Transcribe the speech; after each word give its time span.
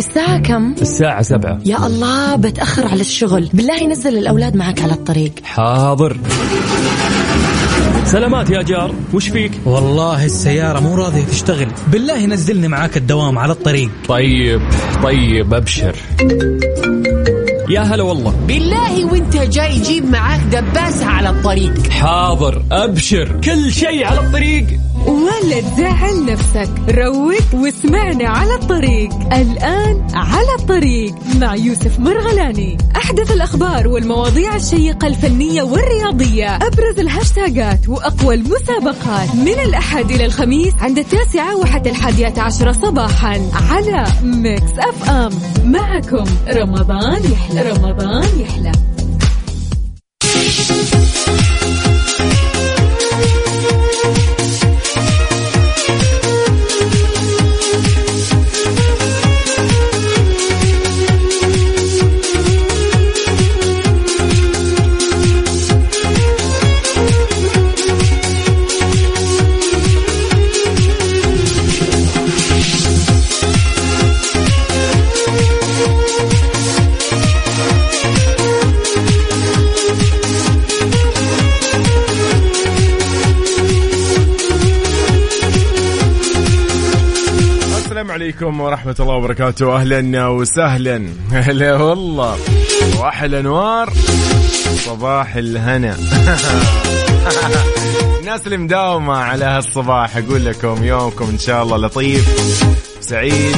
الساعة 0.00 0.38
كم؟ 0.38 0.74
الساعة 0.80 1.22
سبعة. 1.22 1.58
يا 1.66 1.86
الله 1.86 2.36
بتأخر 2.36 2.86
على 2.86 3.00
الشغل. 3.00 3.50
بالله 3.54 3.86
نزل 3.86 4.18
الأولاد 4.18 4.56
معك 4.56 4.82
على 4.82 4.92
الطريق. 4.92 5.32
حاضر. 5.44 6.16
سلامات 8.04 8.50
يا 8.50 8.62
جار. 8.62 8.94
وش 9.14 9.28
فيك؟ 9.28 9.52
والله 9.66 10.24
السيارة 10.24 10.80
مو 10.80 10.94
راضية 10.94 11.24
تشتغل. 11.24 11.68
بالله 11.92 12.26
نزلني 12.26 12.68
معاك 12.68 12.96
الدوام 12.96 13.38
على 13.38 13.52
الطريق. 13.52 13.90
طيب 14.08 14.62
طيب 15.02 15.54
أبشر. 15.54 15.94
يا 17.70 17.80
هلا 17.80 18.02
والله. 18.02 18.34
بالله 18.46 19.04
وانت 19.04 19.36
جاي 19.36 19.78
جيب 19.78 20.10
معاك 20.10 20.40
دباسة 20.40 21.06
على 21.06 21.30
الطريق. 21.30 21.88
حاضر 21.90 22.62
أبشر. 22.72 23.40
كل 23.44 23.72
شيء 23.72 24.06
على 24.06 24.20
الطريق. 24.20 24.66
ولا 25.06 25.60
تزعل 25.60 26.24
نفسك. 26.26 26.70
روق 26.88 27.54
واسمعنا 27.54 28.28
على 28.28 28.54
الطريق. 28.54 29.10
الآن 29.32 30.06
على 30.14 30.54
الطريق 30.58 31.14
مع 31.40 31.54
يوسف 31.54 31.98
مرغلاني. 31.98 32.78
أحدث 32.96 33.32
الأخبار 33.32 33.88
والمواضيع 33.88 34.56
الشيقة 34.56 35.06
الفنية 35.06 35.62
والرياضية. 35.62 36.56
أبرز 36.56 36.98
الهاشتاجات 36.98 37.88
وأقوى 37.88 38.34
المسابقات. 38.34 39.34
من 39.34 39.60
الأحد 39.64 40.10
إلى 40.10 40.24
الخميس 40.24 40.74
عند 40.80 40.98
التاسعة 40.98 41.56
وحتى 41.56 41.90
الحادية 41.90 42.34
عشرة 42.38 42.72
صباحا 42.72 43.40
على 43.70 44.06
Mix 44.22 44.78
FM 44.78 45.32
معكم 45.64 46.24
رمضان 46.48 47.32
يحلى. 47.32 47.72
رمضان 47.72 48.40
يحلى. 48.40 48.72
عليكم 88.20 88.60
ورحمة 88.60 88.94
الله 89.00 89.14
وبركاته. 89.14 89.76
أهلا 89.76 90.26
وسهلا. 90.28 91.08
هلا 91.32 91.76
والله. 91.76 92.36
وأحلى 92.98 93.40
أنوار. 93.40 93.92
صباح 94.84 95.36
الهنا. 95.36 95.96
الناس 98.20 98.46
اللي 98.46 98.56
مداومة 98.56 99.16
على 99.16 99.44
هالصباح. 99.44 100.16
أقول 100.16 100.44
لكم 100.44 100.84
يومكم 100.84 101.24
إن 101.24 101.38
شاء 101.38 101.62
الله 101.62 101.76
لطيف 101.76 102.28
سعيد 103.00 103.56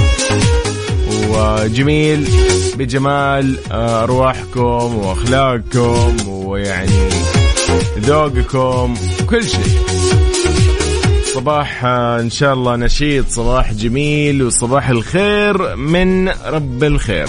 وجميل 1.28 2.28
بجمال 2.76 3.58
أرواحكم 3.72 4.94
وأخلاقكم 4.96 6.28
ويعني 6.28 7.08
ذوقكم 7.98 8.94
كل 9.30 9.44
شيء. 9.44 10.11
صباح 11.34 11.84
آه، 11.84 12.20
إن 12.20 12.30
شاء 12.30 12.54
الله 12.54 12.76
نشيط 12.76 13.28
صباح 13.28 13.72
جميل 13.72 14.42
وصباح 14.42 14.88
الخير 14.88 15.76
من 15.76 16.28
رب 16.28 16.84
الخير. 16.84 17.26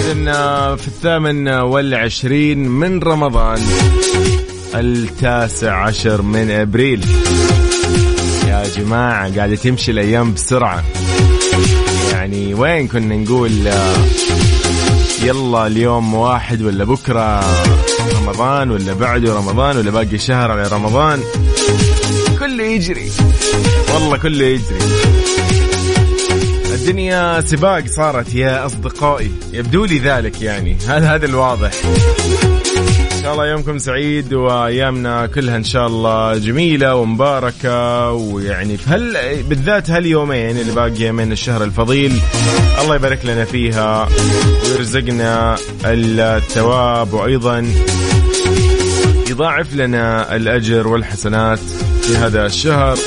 إذن 0.00 0.28
آه، 0.28 0.74
في 0.74 0.88
الثامن 0.88 1.48
والعشرين 1.48 2.68
من 2.68 3.02
رمضان 3.02 3.60
التاسع 4.74 5.86
عشر 5.86 6.22
من 6.22 6.50
أبريل. 6.50 7.04
يا 8.48 8.64
جماعة 8.76 9.36
قاعدة 9.36 9.54
تمشي 9.54 9.90
الأيام 9.90 10.34
بسرعة. 10.34 10.84
يعني 12.12 12.54
وين 12.54 12.88
كنا 12.88 13.16
نقول 13.16 13.68
آه، 13.68 13.96
يلا 15.24 15.66
اليوم 15.66 16.14
واحد 16.14 16.62
ولا 16.62 16.84
بكرة؟ 16.84 17.40
رمضان 18.26 18.70
ولا 18.70 18.92
بعده 18.92 19.34
رمضان 19.34 19.76
ولا 19.76 19.90
باقي 19.90 20.18
شهر 20.18 20.50
على 20.50 20.68
رمضان؟ 20.68 21.22
كله 22.38 22.64
يجري. 22.64 23.10
والله 23.94 24.16
كله 24.16 24.44
يجري. 24.44 24.78
الدنيا 26.74 27.40
سباق 27.40 27.84
صارت 27.86 28.34
يا 28.34 28.66
أصدقائي. 28.66 29.30
يبدو 29.52 29.84
لي 29.84 29.98
ذلك 29.98 30.42
يعني. 30.42 30.76
هذا 30.88 31.14
هذا 31.14 31.26
الواضح. 31.26 31.70
إن 33.16 33.22
شاء 33.22 33.32
الله 33.32 33.46
يومكم 33.46 33.78
سعيد 33.78 34.34
وأيامنا 34.34 35.26
كلها 35.26 35.56
إن 35.56 35.64
شاء 35.64 35.86
الله 35.86 36.38
جميلة 36.38 36.94
ومباركة 36.94 38.12
ويعني 38.12 38.76
في 38.76 38.90
هل 38.90 39.16
بالذات 39.42 39.90
هاليومين 39.90 40.58
اللي 40.58 40.72
باقي 40.72 41.12
من 41.12 41.32
الشهر 41.32 41.64
الفضيل 41.64 42.20
الله 42.80 42.94
يبارك 42.94 43.24
لنا 43.24 43.44
فيها 43.44 44.08
ويرزقنا 44.64 45.56
الثواب 45.84 47.12
وأيضا 47.12 47.66
يضاعف 49.30 49.74
لنا 49.74 50.36
الأجر 50.36 50.88
والحسنات 50.88 51.58
في 52.02 52.16
هذا 52.16 52.46
الشهر. 52.46 52.98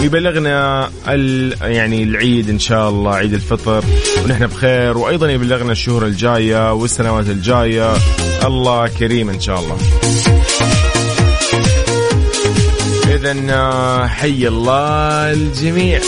ويبلغنا 0.00 0.90
ال 1.08 1.54
يعني 1.62 2.02
العيد 2.02 2.50
إن 2.50 2.58
شاء 2.58 2.88
الله 2.88 3.14
عيد 3.14 3.34
الفطر. 3.34 3.84
ونحن 4.24 4.46
بخير. 4.46 4.98
وأيضا 4.98 5.30
يبلغنا 5.30 5.72
الشهور 5.72 6.06
الجاية 6.06 6.72
والسنوات 6.72 7.28
الجاية. 7.28 7.94
الله 8.44 8.88
كريم 8.88 9.30
إن 9.30 9.40
شاء 9.40 9.60
الله. 9.60 9.76
اذا 13.14 14.06
حي 14.06 14.48
الله 14.48 15.32
الجميع. 15.32 16.00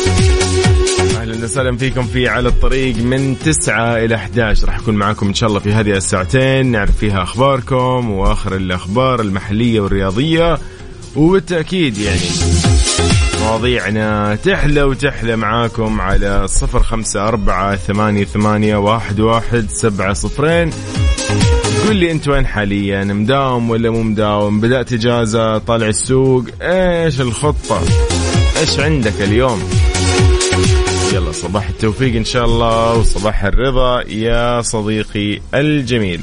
وسهلا 1.47 1.77
فيكم 1.77 2.03
في 2.03 2.29
على 2.29 2.49
الطريق 2.49 2.97
من 2.97 3.37
9 3.45 3.97
إلى 3.97 4.15
11 4.15 4.67
راح 4.67 4.79
أكون 4.79 4.95
معاكم 4.95 5.27
إن 5.27 5.35
شاء 5.35 5.49
الله 5.49 5.61
في 5.61 5.73
هذه 5.73 5.91
الساعتين. 5.91 6.67
نعرف 6.67 6.97
فيها 6.97 7.23
أخباركم 7.23 8.11
وآخر 8.11 8.57
الأخبار 8.57 9.21
المحلية 9.21 9.81
والرياضية 9.81 10.59
وبالتأكيد 11.17 11.99
يعني 11.99 12.21
مواضيعنا 13.41 14.35
تحلى 14.35 14.83
وتحلى 14.83 15.37
معاكم 15.37 16.01
على 16.01 16.49
صفر 16.49 16.83
خمسة 16.83 17.29
أربعة 17.29 17.77
ثمانية, 17.77 18.25
ثمانية 18.25 18.77
واحد, 18.77 19.21
واحد 19.21 19.67
سبعة 19.71 20.13
صفرين. 20.13 20.71
قول 21.87 21.97
لي 21.97 22.13
أنت 22.13 22.29
وين 22.29 22.47
حاليا؟ 22.47 23.05
مداوم 23.05 23.71
ولا 23.71 23.91
مو 23.91 24.03
مداوم؟ 24.03 24.61
بدأت 24.61 24.93
إجازة 24.93 25.59
طالع 25.59 25.87
السوق 25.87 26.45
إيش 26.63 27.21
الخطة؟ 27.21 27.81
إيش 28.61 28.81
عندك 28.81 29.21
اليوم؟ 29.21 29.86
يلا 31.15 31.33
صباح 31.33 31.69
التوفيق 31.69 32.17
إن 32.17 32.25
شاء 32.25 32.45
الله 32.45 32.95
وصباح 32.99 33.45
الرضا 33.45 34.03
يا 34.03 34.61
صديقي 34.61 35.41
الجميل. 35.55 36.21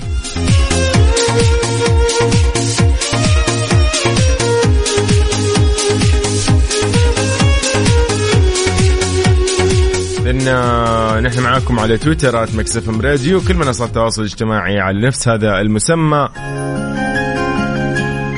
لأن 10.24 11.24
نحن 11.24 11.40
معاكم 11.40 11.80
على 11.80 11.98
تويتر 11.98 12.48
مكسف 12.56 12.90
إم 12.90 13.02
راديو 13.02 13.42
كل 13.42 13.56
منصات 13.56 13.88
التواصل 13.88 14.22
الاجتماعي 14.22 14.80
على 14.80 15.08
نفس 15.08 15.28
هذا 15.28 15.62
المسمى. 15.62 16.30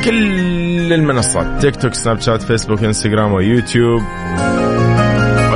كل 0.06 0.94
المنصات 0.94 1.62
تيك 1.62 1.76
توك 1.76 1.94
سناب 1.94 2.22
شات 2.22 2.42
فيسبوك 2.42 2.84
إنستغرام 2.84 3.34
ويوتيوب. 3.34 4.02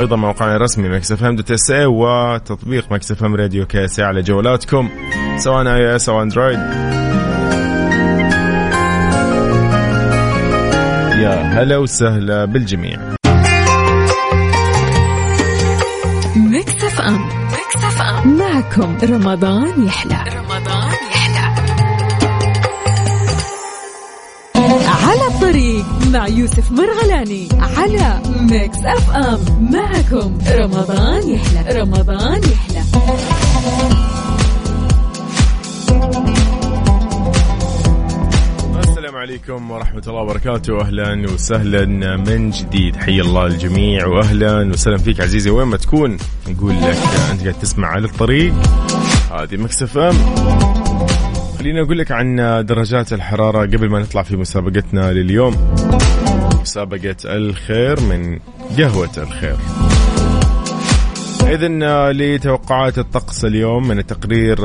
أيضا 0.00 0.16
موقعنا 0.16 0.56
الرسمي 0.56 0.88
Mix 0.88 1.24
FM 1.24 1.36
dot 1.36 1.50
SA 1.50 1.86
وتطبيق 1.86 2.92
Mix 2.92 3.24
FM 3.24 3.34
Radio 3.34 3.66
KSA 3.66 4.00
على 4.00 4.22
جوالاتكم 4.22 4.88
سواء 5.36 5.66
iOS 5.66 6.08
أو 6.08 6.22
أندرويد. 6.22 6.58
يا 11.22 11.42
هلا 11.42 11.76
وسهلا 11.76 12.44
بالجميع. 12.44 12.98
Mix 16.36 16.84
FM 16.84 17.28
Mix 17.44 17.84
FM. 17.84 18.38
معكم 18.38 18.96
رمضان 19.02 19.86
يحلى. 19.86 20.39
مع 26.12 26.28
يوسف 26.28 26.72
مرغلاني 26.72 27.48
على 27.60 28.20
Mix 28.40 28.78
FM. 28.78 29.70
معكم 29.72 30.38
رمضان 30.48 31.30
يحلى 31.30 31.80
رمضان 31.80 32.40
يحلى. 32.42 32.82
السلام 38.78 39.16
عليكم 39.16 39.70
ورحمة 39.70 40.02
الله 40.06 40.20
وبركاته. 40.20 40.80
أهلا 40.80 41.32
وسهلا 41.34 41.84
من 42.16 42.50
جديد. 42.50 42.96
حي 42.96 43.20
الله 43.20 43.46
الجميع 43.46 44.06
وأهلا 44.06 44.70
وسهلا 44.72 44.98
فيك 44.98 45.20
عزيزي. 45.20 45.50
وين 45.50 45.66
ما 45.66 45.76
تكون 45.76 46.16
نقول 46.48 46.74
لك 46.82 46.98
أنت 47.30 47.42
قاعد 47.42 47.54
تسمع 47.62 47.88
على 47.88 48.04
الطريق. 48.04 48.54
هذه 49.32 49.56
Mix 49.56 49.98
FM. 49.98 50.79
خليني 51.60 51.80
أقول 51.82 51.98
لك 51.98 52.12
عن 52.12 52.36
درجات 52.66 53.12
الحرارة 53.12 53.58
قبل 53.58 53.90
ما 53.90 54.00
نطلع 54.00 54.22
في 54.22 54.36
مسابقتنا 54.36 55.12
لليوم. 55.12 55.56
مسابقة 56.60 57.16
الخير 57.24 58.00
من 58.00 58.38
قهوة 58.78 59.10
الخير. 59.18 59.56
إذا 61.42 62.12
لتوقعات 62.12 62.98
الطقس 62.98 63.44
اليوم 63.44 63.88
من 63.88 63.98
التقرير 63.98 64.58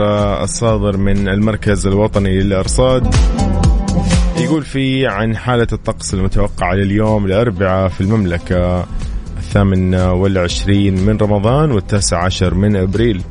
الصادر 0.43 0.97
من 0.97 1.27
المركز 1.27 1.87
الوطني 1.87 2.39
للأرصاد. 2.39 3.15
يقول 4.37 4.63
في 4.63 5.07
عن 5.07 5.37
حالة 5.37 5.67
الطقس 5.73 6.13
المتوقعة 6.13 6.73
لليوم 6.73 7.25
الأربعاء 7.25 7.89
في 7.89 8.01
المملكة 8.01 8.85
الثامن 9.37 9.95
والعشرين 9.95 11.05
من 11.05 11.17
رمضان 11.17 11.71
والتاسع 11.71 12.23
عشر 12.23 12.53
من 12.53 12.75
أبريل. 12.75 13.21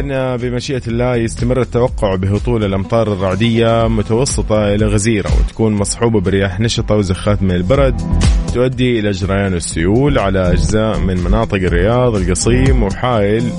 إذن 0.00 0.36
بمشيئة 0.36 0.82
الله 0.86 1.16
يستمر 1.16 1.60
التوقع 1.60 2.14
بهطول 2.14 2.64
الأمطار 2.64 3.12
الرعدية 3.12 3.88
متوسطة 3.88 4.74
إلى 4.74 4.86
غزيرة 4.86 5.30
وتكون 5.40 5.72
مصحوبة 5.72 6.20
برياح 6.20 6.60
نشطة 6.60 6.94
وزخات 6.94 7.42
من 7.42 7.50
البرد 7.50 8.00
تؤدي 8.54 9.00
إلى 9.00 9.10
جريان 9.10 9.54
السيول 9.54 10.18
على 10.18 10.52
أجزاء 10.52 10.98
من 10.98 11.24
مناطق 11.24 11.54
الرياض 11.54 12.14
القصيم 12.14 12.82
وحائل 12.82 13.50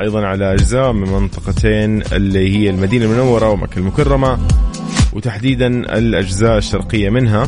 أيضا 0.00 0.26
على 0.26 0.54
أجزاء 0.54 0.92
من 0.92 1.12
منطقتين 1.12 2.02
اللي 2.12 2.56
هي 2.56 2.70
المدينة 2.70 3.04
المنورة 3.04 3.50
ومكة 3.50 3.78
المكرمة 3.78 4.38
وتحديدا 5.12 5.66
الأجزاء 5.98 6.58
الشرقية 6.58 7.10
منها. 7.10 7.46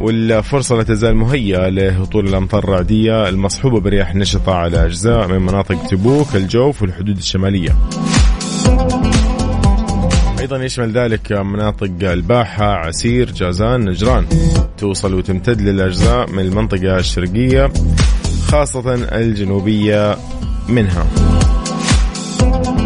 والفرصة 0.00 0.76
لا 0.76 0.82
تزال 0.82 1.16
مهيئة 1.16 1.68
لهطول 1.68 2.28
الأمطار 2.28 2.64
الرعدية 2.64 3.28
المصحوبة 3.28 3.80
برياح 3.80 4.14
نشطة 4.14 4.54
على 4.54 4.86
أجزاء 4.86 5.28
من 5.28 5.38
مناطق 5.38 5.86
تبوك 5.86 6.36
الجوف 6.36 6.82
والحدود 6.82 7.16
الشمالية. 7.16 7.76
أيضا 10.40 10.64
يشمل 10.64 10.92
ذلك 10.92 11.32
مناطق 11.32 11.90
الباحة 12.02 12.64
عسير 12.64 13.30
جازان 13.30 13.84
نجران. 13.84 14.26
توصل 14.78 15.14
وتمتد 15.14 15.60
للأجزاء 15.60 16.30
من 16.30 16.38
المنطقة 16.38 16.98
الشرقية 16.98 17.72
خاصة 18.48 18.94
الجنوبية 18.94 20.16
منها. 20.68 21.06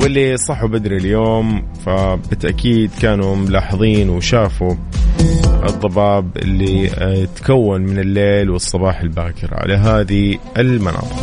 واللي 0.03 0.37
صحوا 0.37 0.69
بدري 0.69 0.97
اليوم 0.97 1.63
فبالتأكيد 1.87 2.91
كانوا 3.01 3.37
ملاحظين 3.37 4.09
وشافوا 4.11 4.75
الضباب 5.69 6.37
اللي 6.37 6.91
آه، 6.91 7.25
تكون 7.37 7.81
من 7.81 7.99
الليل 7.99 8.51
والصباح 8.51 9.01
الباكر 9.01 9.49
على 9.53 9.75
هذه 9.75 10.39
المناطق. 10.59 11.17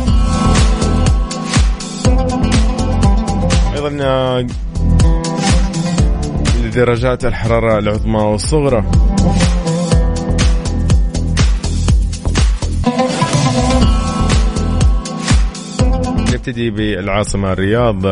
أيضا 3.74 3.98
آه، 4.04 4.46
درجات 6.74 7.24
الحرارة 7.24 7.78
العظمى 7.78 8.22
والصغرى. 8.22 8.84
نبتدي 16.48 16.70
بالعاصمة 16.70 17.52
الرياض 17.52 18.06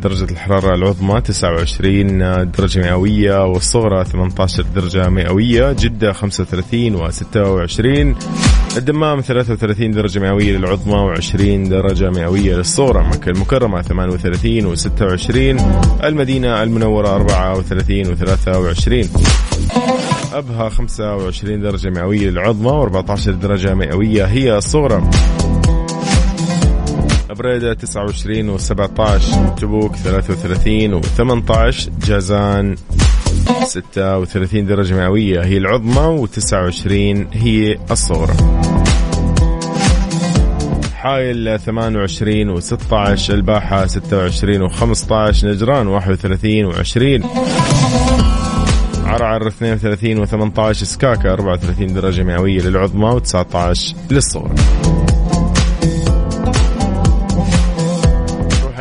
درجة 0.00 0.24
الحرارة 0.24 0.74
العظمى 0.74 1.20
29 1.20 2.50
درجة 2.50 2.80
مئوية 2.80 3.44
والصغرى 3.44 4.04
18 4.04 4.62
درجة 4.74 5.08
مئوية 5.08 5.72
جدة 5.72 6.12
35 6.12 6.94
و 6.94 7.10
26 7.10 8.14
الدمام 8.76 9.20
33 9.20 9.90
درجة 9.90 10.20
مئوية 10.20 10.58
للعظمى 10.58 11.14
و20 11.14 11.68
درجة 11.68 12.10
مئوية 12.10 12.54
للصغرى 12.56 13.06
مكة 13.06 13.30
المكرمة 13.30 13.82
38 13.82 14.66
و 14.66 14.74
26 14.74 15.56
المدينة 16.04 16.62
المنورة 16.62 17.16
34 17.16 18.12
و 18.12 18.14
23 18.14 19.02
أبها 20.32 20.68
25 20.68 21.60
درجة 21.60 21.90
مئوية 21.90 22.30
للعظمى 22.30 22.86
و14 22.86 23.30
درجة 23.30 23.74
مئوية 23.74 24.24
هي 24.24 24.56
الصغرى. 24.56 25.10
بريدة 27.30 27.74
29 27.74 28.48
و 28.48 28.58
17 28.58 29.48
تبوك 29.48 29.96
33 29.96 30.94
و 30.94 31.00
18 31.00 31.90
جازان 32.06 32.76
36 33.66 34.66
درجة 34.66 34.94
مئوية. 34.94 35.44
هي 35.44 35.56
العظمى 35.56 36.20
و 36.20 36.26
29 36.26 37.26
هي 37.32 37.78
الصغرى. 37.90 38.34
حايل 40.94 41.58
28 41.58 42.50
و 42.50 42.60
16 42.60 43.34
الباحة 43.34 43.86
26 43.86 44.62
و 44.62 44.68
15 44.68 45.48
نجران 45.48 45.86
31 45.86 46.64
و 46.64 46.70
20 46.70 47.22
عرعر 49.04 49.46
32 49.46 50.18
و 50.18 50.26
18 50.26 50.84
سكاكا 50.84 51.32
34 51.32 51.94
درجة 51.94 52.22
مئوية 52.22 52.60
للعظمى 52.60 53.08
و 53.08 53.18
19 53.18 53.94
للصغرى. 54.10 54.54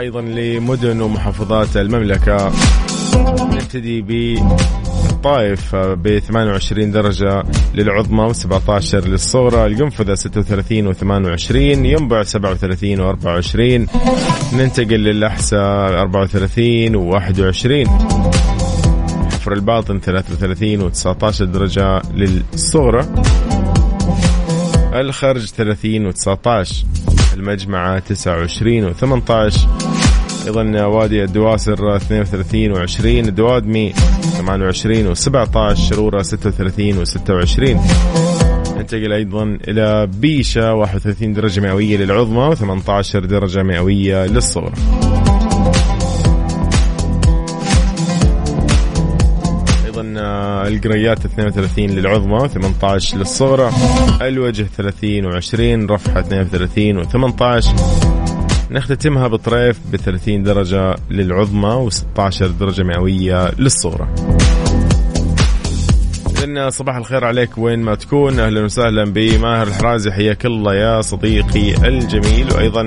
أيضا 0.06 0.22
لمدن 0.22 1.02
ومحافظات 1.02 1.78
المملكة. 1.78 2.52
نبتدي 3.40 4.02
بالطائف 4.02 5.76
ب 5.76 6.20
28 6.20 6.92
درجة 6.92 7.44
للعظمى 7.76 8.34
و17 8.34 8.94
للصغرى. 8.94 9.66
القنفذة 9.66 10.16
36 10.16 10.94
و28 10.94 11.56
ينبع 11.86 12.24
37 12.24 12.98
و24 12.98 13.90
ننتقل 14.54 14.96
للأحساء 14.96 16.02
34 16.02 17.12
و21 17.12 17.90
حفر 19.34 19.54
الباطن 19.54 20.00
33 20.00 20.78
و19 20.78 21.44
درجة 21.44 22.02
للصغرى. 22.16 23.06
الخرج 24.94 25.46
30 25.46 26.12
و19 26.12 27.15
المجمعة 27.36 28.00
29 28.00 28.94
و18 28.94 29.58
أيضا 30.46 30.86
وادي 30.86 31.24
الدواسر 31.24 31.96
32 31.96 32.88
و20 32.88 33.06
الدوادمي 33.06 33.94
28 34.38 35.16
و17 35.16 35.74
شرورة 35.74 36.22
36 36.22 37.06
و26 37.06 37.78
ننتقل 38.78 39.14
أيضا 39.14 39.58
إلى 39.68 40.08
بيشة 40.08 40.74
31 40.74 41.34
درجة 41.34 41.62
مئوية 41.62 41.98
للعظمى 41.98 42.56
و18 42.56 43.18
درجة 43.18 43.64
مئوية 43.64 44.26
للصغرى. 44.26 45.05
القريات 50.68 51.26
32 51.26 51.86
للعظمى 51.86 52.50
و18 52.50 53.16
للصغرى 53.16 53.72
الوجه 54.22 54.64
30 54.78 55.32
و20 55.32 55.92
رفحة 55.92 56.20
32 56.20 57.04
و18 57.04 57.68
نختتمها 58.72 59.28
بطريف 59.28 59.80
ب 59.92 59.96
30 59.96 60.44
درجة 60.44 60.96
للعظمى 61.10 61.90
و16 61.90 62.44
درجة 62.44 62.84
مئوية 62.84 63.52
للصغرى. 63.60 64.08
إن 66.44 66.70
صباح 66.70 66.96
الخير 66.96 67.26
عليك 67.26 67.58
وين 67.58 67.80
ما 67.80 67.96
تكون. 67.96 68.40
أهلا 68.40 68.64
وسهلا 68.64 69.04
بماهر 69.04 69.68
الحرازي 69.68 70.12
حياك 70.12 70.46
الله 70.46 70.76
يا 70.76 71.02
صديقي 71.02 71.88
الجميل. 71.88 72.54
وأيضا 72.54 72.84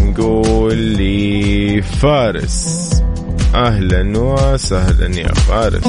نقول 0.00 0.76
لي 0.76 1.82
فارس. 1.82 2.99
أهلا 3.54 4.18
وسهلا 4.18 5.20
يا 5.20 5.34
فارس. 5.34 5.84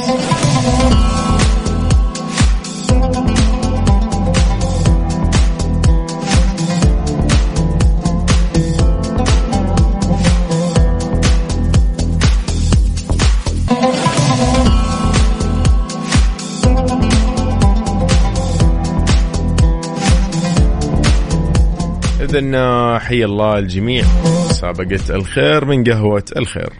إذا 22.35 22.99
حي 22.99 23.25
الله 23.25 23.59
الجميع. 23.59 24.05
مسابقة 24.49 25.15
الخير 25.15 25.65
من 25.65 25.83
قهوة 25.83 26.23
الخير. 26.37 26.73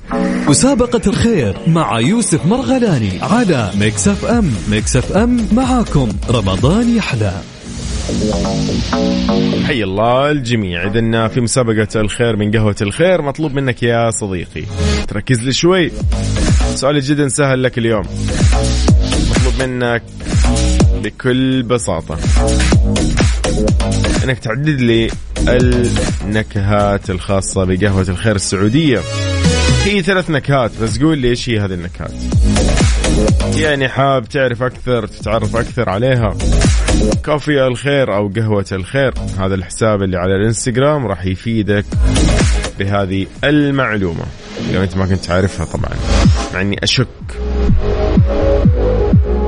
مسابقة 0.48 1.02
الخير 1.08 1.58
مع 1.68 2.00
يوسف 2.00 2.46
مرغلاني 2.46 3.12
على 3.22 3.72
Mix 3.80 4.08
FM 4.08 4.52
Mix 4.70 4.96
F 4.96 5.12
M 5.18 5.48
معاكم. 5.52 6.10
رمضان 6.30 6.96
يحلى. 6.96 7.34
حي 9.68 9.84
الله 9.84 10.32
الجميع. 10.32 10.88
اذا 10.88 11.28
في 11.28 11.42
مسابقة 11.42 11.88
الخير 11.96 12.36
من 12.36 12.52
قهوة 12.52 12.76
الخير 12.82 13.22
مطلوب 13.22 13.54
منك 13.54 13.84
يا 13.84 14.12
صديقي. 14.12 14.64
تركز 15.08 15.44
لي 15.44 15.54
شوي. 15.54 15.92
سؤالي 16.76 17.00
جدا 17.00 17.28
سهل 17.28 17.64
لك 17.64 17.78
اليوم. 17.78 18.04
مطلوب 19.30 19.70
منك 19.70 20.04
بكل 21.04 21.64
بساطة. 21.64 22.18
إنك 24.24 24.40
تعدد 24.40 24.82
لي 24.82 25.10
النكهات 25.48 27.10
الخاصة 27.10 27.64
بقهوة 27.64 28.06
الخير 28.10 28.36
السعودية. 28.36 29.00
في 29.84 30.02
ثلاث 30.02 30.30
نكهات 30.30 30.72
بس 30.82 31.00
قول 31.00 31.18
لي 31.18 31.30
إيش 31.30 31.50
هي 31.50 31.60
هذه 31.60 31.74
النكهات؟ 31.74 32.12
يعني 33.56 33.90
حاب 33.90 34.30
تعرف 34.30 34.64
أكثر 34.64 35.08
تتعرف 35.08 35.56
أكثر 35.56 35.90
عليها؟ 35.90 36.38
كوفي 37.26 37.68
الخير 37.68 38.16
أو 38.16 38.32
قهوة 38.36 38.66
الخير 38.72 39.14
هذا 39.40 39.56
الحساب 39.56 40.04
اللي 40.04 40.18
على 40.18 40.36
الإنستغرام 40.36 41.08
راح 41.08 41.26
يفيدك 41.26 41.86
بهذه 42.80 43.28
المعلومة. 43.44 44.26
لو 44.74 44.84
أنت 44.84 44.98
ما 44.98 45.06
كنت 45.06 45.32
عارفها 45.32 45.66
طبعا 45.66 45.92
مع 46.54 46.62
إني 46.62 46.84
أشك. 46.84 47.08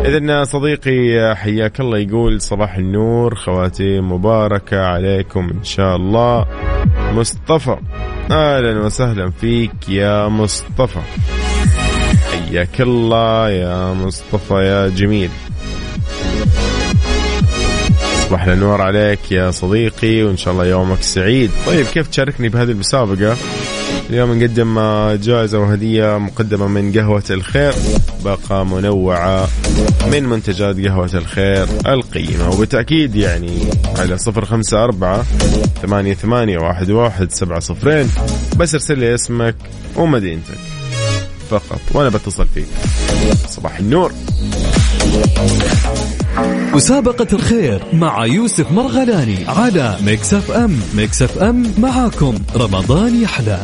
إذن 0.05 0.45
صديقي 0.45 1.36
حياك 1.36 1.79
الله. 1.79 1.98
يقول 1.98 2.41
صباح 2.41 2.75
النور 2.75 3.36
خواتيم 3.36 4.12
مباركة 4.12 4.79
عليكم 4.86 5.50
إن 5.50 5.63
شاء 5.63 5.95
الله. 5.95 6.45
مصطفى 7.13 7.77
أهلا 8.31 8.79
وسهلا 8.86 9.31
فيك 9.31 9.89
يا 9.89 10.27
مصطفى. 10.27 11.00
حياك 12.31 12.81
الله 12.81 13.50
يا 13.50 13.93
مصطفى 13.93 14.53
يا 14.53 14.88
جميل. 14.88 15.29
صباح 18.27 18.43
النور 18.43 18.81
عليك 18.81 19.31
يا 19.31 19.51
صديقي 19.51 20.24
وإن 20.24 20.38
شاء 20.38 20.53
الله 20.53 20.65
يومك 20.65 21.01
سعيد. 21.01 21.51
طيب 21.67 21.86
كيف 21.86 22.07
تشاركني 22.07 22.50
بهذه 22.50 22.72
المسابقة؟ 22.72 23.36
اليوم 24.10 24.43
نقدم 24.43 24.79
جائزة 25.24 25.60
وهدية 25.60 26.17
مقدمة 26.17 26.67
من 26.67 26.91
قهوة 26.91 27.24
الخير 27.29 27.74
باقة 28.25 28.63
منوعة 28.63 29.48
من 30.12 30.24
منتجات 30.24 30.79
قهوة 30.79 31.10
الخير 31.13 31.67
القيمة. 31.88 32.50
وبالتأكيد 32.50 33.15
يعني 33.15 33.60
على 33.98 34.17
صفر 34.17 34.45
خمسة 34.45 34.83
أربعة 34.83 35.24
ثمانية 35.81 36.13
ثمانية 36.13 36.57
واحد 36.57 36.89
واحد 36.91 37.31
سبعة 37.31 37.60
صفرين. 37.60 38.10
بس 38.57 38.74
ارسل 38.74 39.00
لي 39.00 39.13
اسمك 39.13 39.55
ومدينتك 39.95 40.57
فقط 41.50 41.81
وأنا 41.91 42.10
بتصل 42.10 42.48
فيك. 42.53 42.65
صباح 43.50 43.77
النور. 43.77 44.12
مسابقة 46.74 47.27
الخير 47.33 47.83
مع 47.93 48.25
يوسف 48.25 48.72
مرغلاني 48.72 49.38
على 49.48 49.98
Mix 50.05 50.34
FM. 50.34 50.79
Mix 50.96 51.22
FM 51.22 51.74
معاكم. 51.77 52.36
رمضان 52.55 53.22
يحلى. 53.22 53.60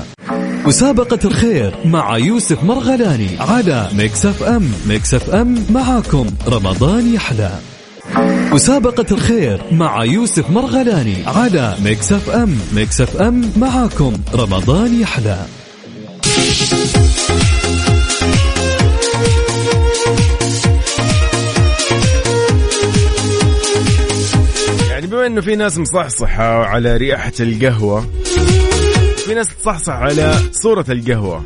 مسابقة 0.66 1.20
الخير 1.26 1.76
مع 1.86 2.18
يوسف 2.18 2.64
مرغلاني 2.64 3.30
على 3.40 3.90
Mix 3.94 4.26
FM 4.26 4.72
Mix 4.88 5.14
FM 5.14 5.66
معاكم. 5.70 6.28
رمضان 6.48 7.14
يحلى. 7.14 7.52
مسابقة 8.52 9.06
الخير 9.12 9.62
مع 9.72 10.04
يوسف 10.04 10.50
مرغلاني 10.50 11.16
على 11.26 11.76
Mix 11.84 12.12
FM 12.12 12.58
Mix 12.76 13.02
FM 13.02 13.52
معاكم. 13.58 14.14
رمضان 14.36 15.02
يحلى. 15.02 15.38
يعني 24.90 25.08
بما 25.08 25.26
إنه 25.28 25.42
في 25.42 25.56
ناس 25.56 25.78
مصحصحة 25.78 26.66
على 26.66 26.98
ريحة 26.98 27.34
القهوة 27.40 28.06
في 29.30 29.36
ناس 29.36 29.48
تصحصح 29.62 29.94
على 29.94 30.40
صورة 30.52 30.86
القهوة. 30.90 31.44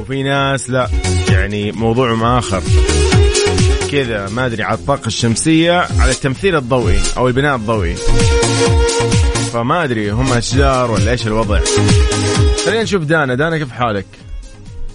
وفي 0.00 0.22
ناس 0.22 0.70
لا 0.70 0.88
يعني 1.30 1.72
موضوعهم 1.72 2.22
آخر. 2.22 2.62
كذا 3.90 4.28
ما 4.28 4.46
أدري 4.46 4.62
على 4.62 4.78
الطاقة 4.78 5.06
الشمسية 5.06 5.72
على 5.72 6.10
التمثيل 6.10 6.56
الضوئي 6.56 7.00
أو 7.16 7.28
البناء 7.28 7.56
الضوئي. 7.56 7.94
فما 9.52 9.84
أدري 9.84 10.10
هم 10.10 10.32
أشجار 10.32 10.90
ولا 10.90 11.10
إيش 11.10 11.26
الوضع. 11.26 11.60
خلينا 12.66 12.82
نشوف 12.82 13.02
دانا. 13.02 13.34
دانا 13.34 13.58
كيف 13.58 13.70
حالك؟ 13.70 14.06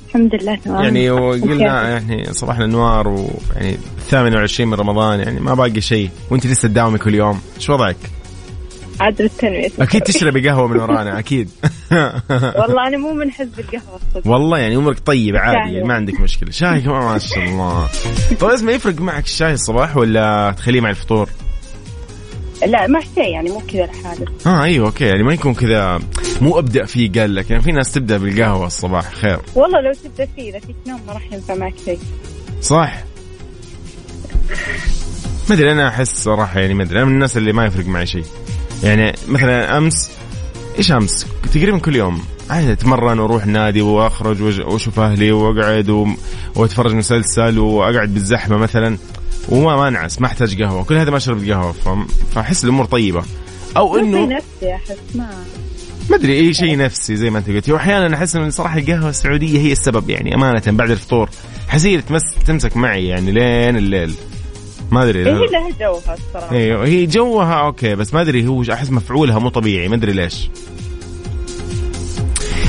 الحمد 0.08 0.36
لله 0.42 0.56
تمام. 0.56 0.84
يعني 0.84 1.10
وقلنا 1.10 1.90
يعني 1.90 2.34
صباح 2.34 2.58
الانوار 2.58 3.08
ويعني 3.08 3.78
28 4.10 4.70
من 4.70 4.78
رمضان 4.78 5.20
يعني 5.20 5.40
ما 5.40 5.54
باقي 5.54 5.82
شيء. 5.82 6.10
وأنت 6.30 6.48
لسه 6.48 6.68
تداومي 6.68 6.98
كل 6.98 7.16
يوم. 7.16 7.42
إيش 7.58 7.70
وضعك؟ 7.70 7.98
عدل 9.00 9.26
التنمية 9.26 9.70
أكيد 9.80 10.02
تشربي 10.02 10.50
قهوة 10.50 10.68
من 10.68 10.80
ورانا 10.80 11.20
أكيد. 11.20 11.50
والله 12.60 12.88
أنا 12.88 12.98
مو 12.98 13.14
من 13.14 13.32
حزب 13.32 13.60
القهوة 13.60 13.96
الصدق 13.96 14.32
والله 14.32 14.58
يعني 14.58 14.76
أمورك 14.76 15.00
طيب 15.06 15.36
عادي 15.36 15.74
شاي. 15.74 15.84
ما 15.84 15.94
عندك 15.94 16.20
مشكلة. 16.20 16.52
شاي 16.52 16.82
كمان 16.82 17.04
ما 17.04 17.20
شاء 17.20 17.44
الله. 17.44 17.88
طيب 18.40 18.50
اسمع 18.50 18.72
يفرق 18.72 19.02
معك 19.02 19.26
الشاي 19.26 19.54
الصباح 19.54 19.98
ولا 19.98 20.54
تخليه 20.58 20.82
مع 20.82 20.90
الفطور؟ 20.90 21.30
لا 22.68 22.88
مع 22.88 23.00
شيء 23.16 23.28
يعني 23.34 23.50
مو 23.50 23.60
كذا 23.60 23.86
لحاله 23.86 24.26
آه 24.46 24.64
أيوه 24.64 24.88
أوكي. 24.88 25.06
يعني 25.06 25.24
ما 25.24 25.34
يكون 25.34 25.54
كذا 25.54 26.00
مو 26.42 26.60
أبدأ 26.60 26.86
فيه 26.86 27.12
قال 27.12 27.36
لك. 27.36 27.50
يعني 27.50 27.64
في 27.64 27.72
ناس 27.72 27.92
تبدأ 27.92 28.18
بالقهوة 28.18 28.68
الصباح 28.68 29.14
خير. 29.14 29.40
والله 29.56 29.82
لو 29.82 29.94
تبدأ 30.04 30.28
فيه 30.36 30.50
إذا 30.50 30.60
فيك 30.60 30.76
نوم 30.88 31.02
ما 31.08 31.14
راح 31.14 31.34
ينفع 31.34 31.56
معك 31.56 31.74
شيء. 31.86 32.00
صح. 32.62 33.04
ما 35.50 35.56
أدري 35.56 35.72
أنا 35.72 35.88
أحس 35.88 36.24
صراحة 36.24 36.60
يعني 36.60 36.74
ما 36.74 36.84
أدري. 36.84 36.98
أنا 36.98 37.06
من 37.06 37.14
الناس 37.14 37.38
اللي 37.38 37.54
ما 37.54 37.66
يفرق 37.66 37.86
معي 37.86 38.06
شيء. 38.06 38.26
يعني 38.84 39.16
مثلا 39.28 39.78
أمس 39.78 40.12
إيش 40.78 40.92
أمس؟ 40.92 41.28
تقريبا 41.54 41.78
كل 41.78 41.96
يوم. 41.96 42.22
عادي 42.50 42.72
أتمرن 42.72 43.20
وأروح 43.20 43.44
النادي 43.44 43.82
وأخرج 43.82 44.42
وأشوف 44.42 45.00
أهلي 45.00 45.32
وأقعد 45.32 45.90
و... 45.90 46.08
وأتفرج 46.56 46.94
مسلسل 46.94 47.60
وأقعد 47.60 48.14
بالزحمة 48.14 48.58
مثلا. 48.58 48.98
وما 49.50 49.76
ما 49.76 49.88
انعس 49.88 50.22
ما 50.22 50.28
أحتاج 50.28 50.62
قهوة. 50.62 50.84
كل 50.84 50.96
هذا 50.96 51.12
ما 51.12 51.20
شربت 51.20 51.50
قهوة. 51.50 51.74
فأحس 52.36 52.64
الأمور 52.64 52.86
طيبة. 52.86 53.24
أو 53.78 53.98
إنه 53.98 54.26
نفسي 54.26 54.76
أحس 54.76 55.16
ما. 55.16 55.30
ما 56.10 56.16
أدري 56.16 56.40
إي 56.40 56.54
شيء 56.54 56.78
نفسي 56.78 57.16
زي 57.16 57.30
ما 57.30 57.40
أنت 57.40 57.50
قلتي 57.50 57.72
واحيانا 57.72 58.16
أحس 58.16 58.36
ان 58.36 58.52
صراحة 58.52 58.80
القهوة 58.80 59.10
السعودية 59.10 59.60
هي 59.60 59.72
السبب 59.72 60.10
يعني 60.10 60.36
أمانة 60.36 60.62
بعد 60.68 60.92
الفطور. 60.92 61.30
احس 61.70 61.84
تمس 61.84 62.22
تمسك 62.46 62.78
معي 62.78 63.08
يعني 63.08 63.32
لين 63.32 63.78
الليل. 63.78 64.14
ما 64.94 65.04
أدري 65.04 65.20
هي 65.20 65.48
لها 65.48 65.70
جوها 65.80 66.14
الصراحة. 66.14 66.52
أيوه 66.56 66.86
هي 66.86 67.06
جوها 67.06 67.54
أوكي 67.54 67.96
بس 67.96 68.14
ما 68.14 68.22
أدري 68.22 68.48
هو 68.48 68.64
أحس 68.72 68.92
مفعولها 68.92 69.40
مو 69.40 69.50
طبيعي 69.50 69.88
ما 69.88 69.96
أدري 69.96 70.14
ليش. 70.14 70.50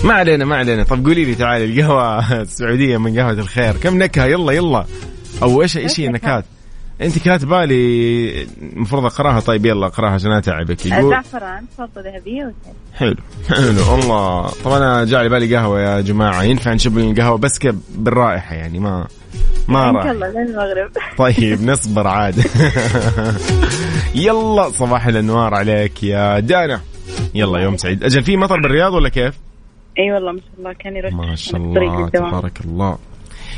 ما 0.05 0.15
علينا 0.15 0.45
ما 0.45 0.57
علينا. 0.57 0.83
طب 0.83 1.07
قولي 1.07 1.25
لي 1.25 1.35
تعالي 1.35 1.65
القهوة 1.65 2.33
السعودية 2.43 2.97
من 2.97 3.19
قهوة 3.19 3.33
الخير. 3.33 3.77
كم 3.77 4.03
نكهة؟ 4.03 4.27
يلا 4.27 4.53
يلا. 4.53 4.85
أو 5.43 5.63
إيش 5.63 5.77
إيش 5.77 6.01
هي 6.01 6.07
النكهات 6.07 6.45
انت 7.05 7.19
كاتبه 7.19 7.65
لي 7.65 8.47
المفروض 8.63 9.05
اقراها. 9.05 9.41
طيب 9.41 9.67
يلا 9.67 9.87
اقراها 9.87 10.11
عشان 10.11 10.33
اتعبك 10.33 10.87
يقول 10.87 11.05
الزعفران 11.05 11.65
فضة 11.79 12.01
ذهبية 12.01 12.43
وزيت 12.45 12.77
حلو. 12.95 13.17
حلو. 13.49 13.95
الله. 13.95 14.51
طبعا 14.65 14.79
أنا 14.79 15.05
جاء 15.05 15.21
على 15.21 15.29
بالي 15.29 15.57
قهوة 15.57 15.81
يا 15.81 16.01
جماعة. 16.01 16.43
ينفع 16.43 16.73
نشب 16.73 16.99
القهوة 16.99 17.39
بس 17.39 17.59
بالرائحة 17.95 18.55
يعني 18.55 18.79
ما 18.79 19.07
ما 19.69 19.91
راح. 19.91 20.07
لين 20.07 20.37
المغرب. 20.37 20.91
طيب 21.19 21.63
نصبر 21.63 22.07
عاد. 22.07 22.45
يلا 24.15 24.71
صباح 24.71 25.07
الأنوار 25.07 25.55
عليك 25.55 26.03
يا 26.03 26.41
دانا. 26.41 26.81
يلا 27.35 27.59
يوم 27.59 27.77
سعيد. 27.77 28.05
أجل 28.05 28.23
في 28.23 28.37
مطر 28.37 28.61
بالرياض 28.61 28.93
ولا 28.93 29.09
كيف؟ 29.09 29.35
إي 29.99 30.13
والله 30.13 30.33
ما 30.33 30.39
شاء 30.41 30.59
الله 30.59 30.73
كان 30.73 30.97
يرش 30.97 31.13
ما 31.13 31.37
شاء 31.37 31.57
الله. 31.57 32.09
تبارك 32.09 32.61
الله. 32.65 32.99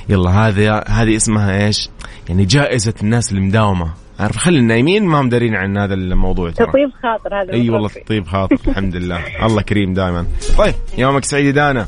يلا 0.09 0.31
هذه 0.31 0.83
هذه 0.89 1.17
اسمها 1.17 1.67
إيش؟ 1.67 1.89
يعني 2.29 2.45
جائزة 2.45 2.95
الناس 3.03 3.33
المداومة. 3.33 3.93
عارف 4.21 4.37
خلي 4.37 4.59
النايمين 4.59 5.05
ما 5.05 5.21
هم 5.21 5.29
دارين 5.29 5.55
عن 5.55 5.79
هذا 5.79 5.95
الموضوع 5.95 6.51
ترى. 6.51 6.67
تطيب 6.67 6.91
خاطر 7.03 7.43
هذا 7.43 7.53
إي 7.53 7.71
والله. 7.71 7.89
تطيب 7.89 8.27
خاطر 8.27 8.57
الحمد 8.69 8.97
لله. 8.97 9.47
الله 9.47 9.63
كريم 9.63 9.95
دائما 9.95 10.27
طيب 10.59 10.75
يومك 10.99 11.25
سعيد 11.25 11.55
دانا. 11.55 11.87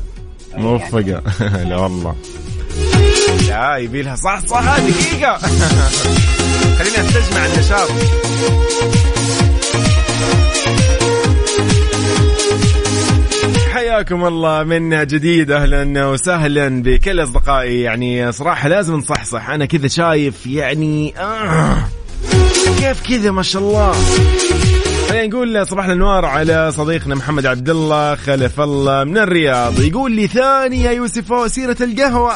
موفقة. 0.57 1.21
لا 1.69 1.77
والله. 1.77 2.15
لا 3.49 3.77
يبي 3.77 4.01
لها 4.01 4.15
صح 4.15 4.39
صح 4.39 4.79
دقيقة. 4.79 5.37
خليني 6.77 6.99
أستجمع 6.99 7.45
النشاط. 7.45 7.89
حياكم 13.73 14.25
الله 14.25 14.63
من 14.63 15.07
جديد 15.07 15.51
أهلا 15.51 16.05
وسهلا 16.05 16.83
بكل 16.83 17.23
أصدقائي. 17.23 17.81
يعني 17.81 18.31
صراحة 18.31 18.69
لازم 18.69 18.95
نصحصح. 18.95 19.49
أنا 19.49 19.65
كذا 19.65 19.87
شايف 19.87 20.47
يعني 20.47 21.13
آه 21.17 21.77
كيف 22.79 23.01
كذا 23.09 23.31
ما 23.31 23.43
شاء 23.43 23.61
الله. 23.61 23.91
خلينا 25.09 25.27
نقول 25.27 25.67
صباح 25.67 25.85
الانوار 25.85 26.25
على 26.25 26.71
صديقنا 26.71 27.15
محمد 27.15 27.45
عبد 27.45 27.69
الله 27.69 28.15
خلف 28.15 28.61
الله 28.61 29.03
من 29.03 29.17
الرياض. 29.17 29.79
يقول 29.79 30.11
لي 30.11 30.27
ثاني 30.27 30.83
يا 30.83 30.91
يوسف 30.91 31.51
سيرة 31.51 31.77
القهوة. 31.81 32.33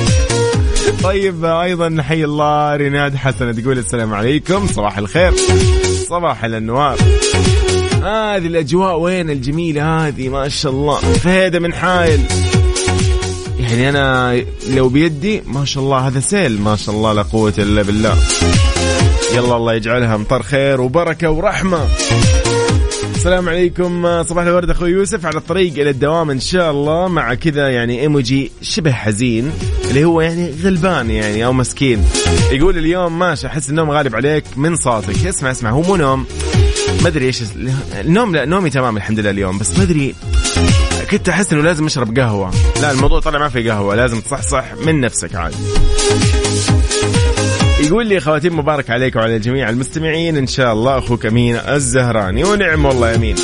طيب 1.04 1.44
أيضا 1.44 1.88
نحيي 1.88 2.24
الله 2.24 2.76
ريناد 2.76 3.16
حسن 3.16 3.62
تقول 3.62 3.78
السلام 3.78 4.14
عليكم. 4.14 4.66
صباح 4.66 4.98
الخير. 4.98 5.32
صباح 6.08 6.44
الأنوار. 6.44 6.96
هذه 8.02 8.46
الأجواء 8.46 8.98
وين 8.98 9.30
الجميلة 9.30 10.06
هذه؟ 10.06 10.28
ما 10.28 10.48
شاء 10.48 10.72
الله. 10.72 11.00
فهيدة 11.00 11.58
من 11.58 11.74
حايل. 11.74 12.20
يعني 13.58 13.88
أنا 13.88 14.40
لو 14.70 14.88
بيدي 14.88 15.42
ما 15.46 15.64
شاء 15.64 15.82
الله 15.82 15.98
هذا 15.98 16.20
سيل. 16.20 16.60
ما 16.60 16.76
شاء 16.76 16.94
الله 16.94 17.12
لا 17.12 17.22
قوة 17.22 17.54
إلا 17.58 17.82
بالله. 17.82 18.16
يلا 19.34 19.56
الله 19.56 19.74
يجعلها 19.74 20.16
مطر 20.16 20.42
خير 20.42 20.80
وبركة 20.80 21.30
ورحمة. 21.30 21.88
السلام 23.14 23.48
عليكم 23.48 24.22
صباح 24.22 24.44
الورد 24.44 24.70
أخوي 24.70 24.90
يوسف. 24.90 25.26
على 25.26 25.36
الطريق 25.36 25.72
إلى 25.72 25.90
الدوام 25.90 26.30
إن 26.30 26.40
شاء 26.40 26.70
الله. 26.70 27.08
مع 27.08 27.34
كذا 27.34 27.68
يعني 27.68 28.00
إيموجي 28.00 28.52
شبه 28.62 28.92
حزين 28.92 29.52
اللي 29.90 30.04
هو 30.04 30.20
يعني 30.20 30.54
غلبان 30.64 31.10
يعني 31.10 31.44
أو 31.44 31.52
مسكين. 31.52 32.04
يقول 32.52 32.78
اليوم 32.78 33.18
ماشي 33.18 33.46
أحس 33.46 33.70
النوم 33.70 33.90
غالب 33.90 34.16
عليك 34.16 34.44
من 34.56 34.76
صوتك. 34.76 35.26
اسمع 35.26 35.50
اسمع 35.50 35.70
هو 35.70 35.82
مو 35.82 35.96
نوم. 35.96 36.26
ما 37.02 37.08
أدري 37.08 37.26
إيش 37.26 37.42
النوم 38.00 38.36
لا 38.36 38.44
نومي 38.44 38.70
تمام 38.70 38.96
الحمد 38.96 39.18
لله 39.20 39.30
اليوم 39.30 39.58
بس 39.58 39.78
ما 39.78 39.82
أدري 39.82 40.14
كنت 41.10 41.28
أحس 41.28 41.52
إنه 41.52 41.62
لازم 41.62 41.86
أشرب 41.86 42.18
قهوة. 42.18 42.50
لا 42.82 42.90
الموضوع 42.90 43.20
طلع 43.20 43.38
ما 43.38 43.48
في 43.48 43.70
قهوة 43.70 43.94
لازم 43.94 44.20
تصحصح 44.20 44.64
من 44.86 45.00
نفسك 45.00 45.34
عادي 45.34 45.56
يقول 47.80 48.06
لي 48.06 48.20
خواتيم 48.20 48.58
مبارك 48.58 48.90
عليك 48.90 49.16
وعلى 49.16 49.38
جميع 49.38 49.70
المستمعين 49.70 50.36
إن 50.36 50.46
شاء 50.46 50.72
الله 50.72 50.98
أخوك 50.98 51.26
أمين 51.26 51.56
الزهراني 51.56 52.44
ونعم 52.44 52.84
والله 52.84 53.14
أمين. 53.14 53.36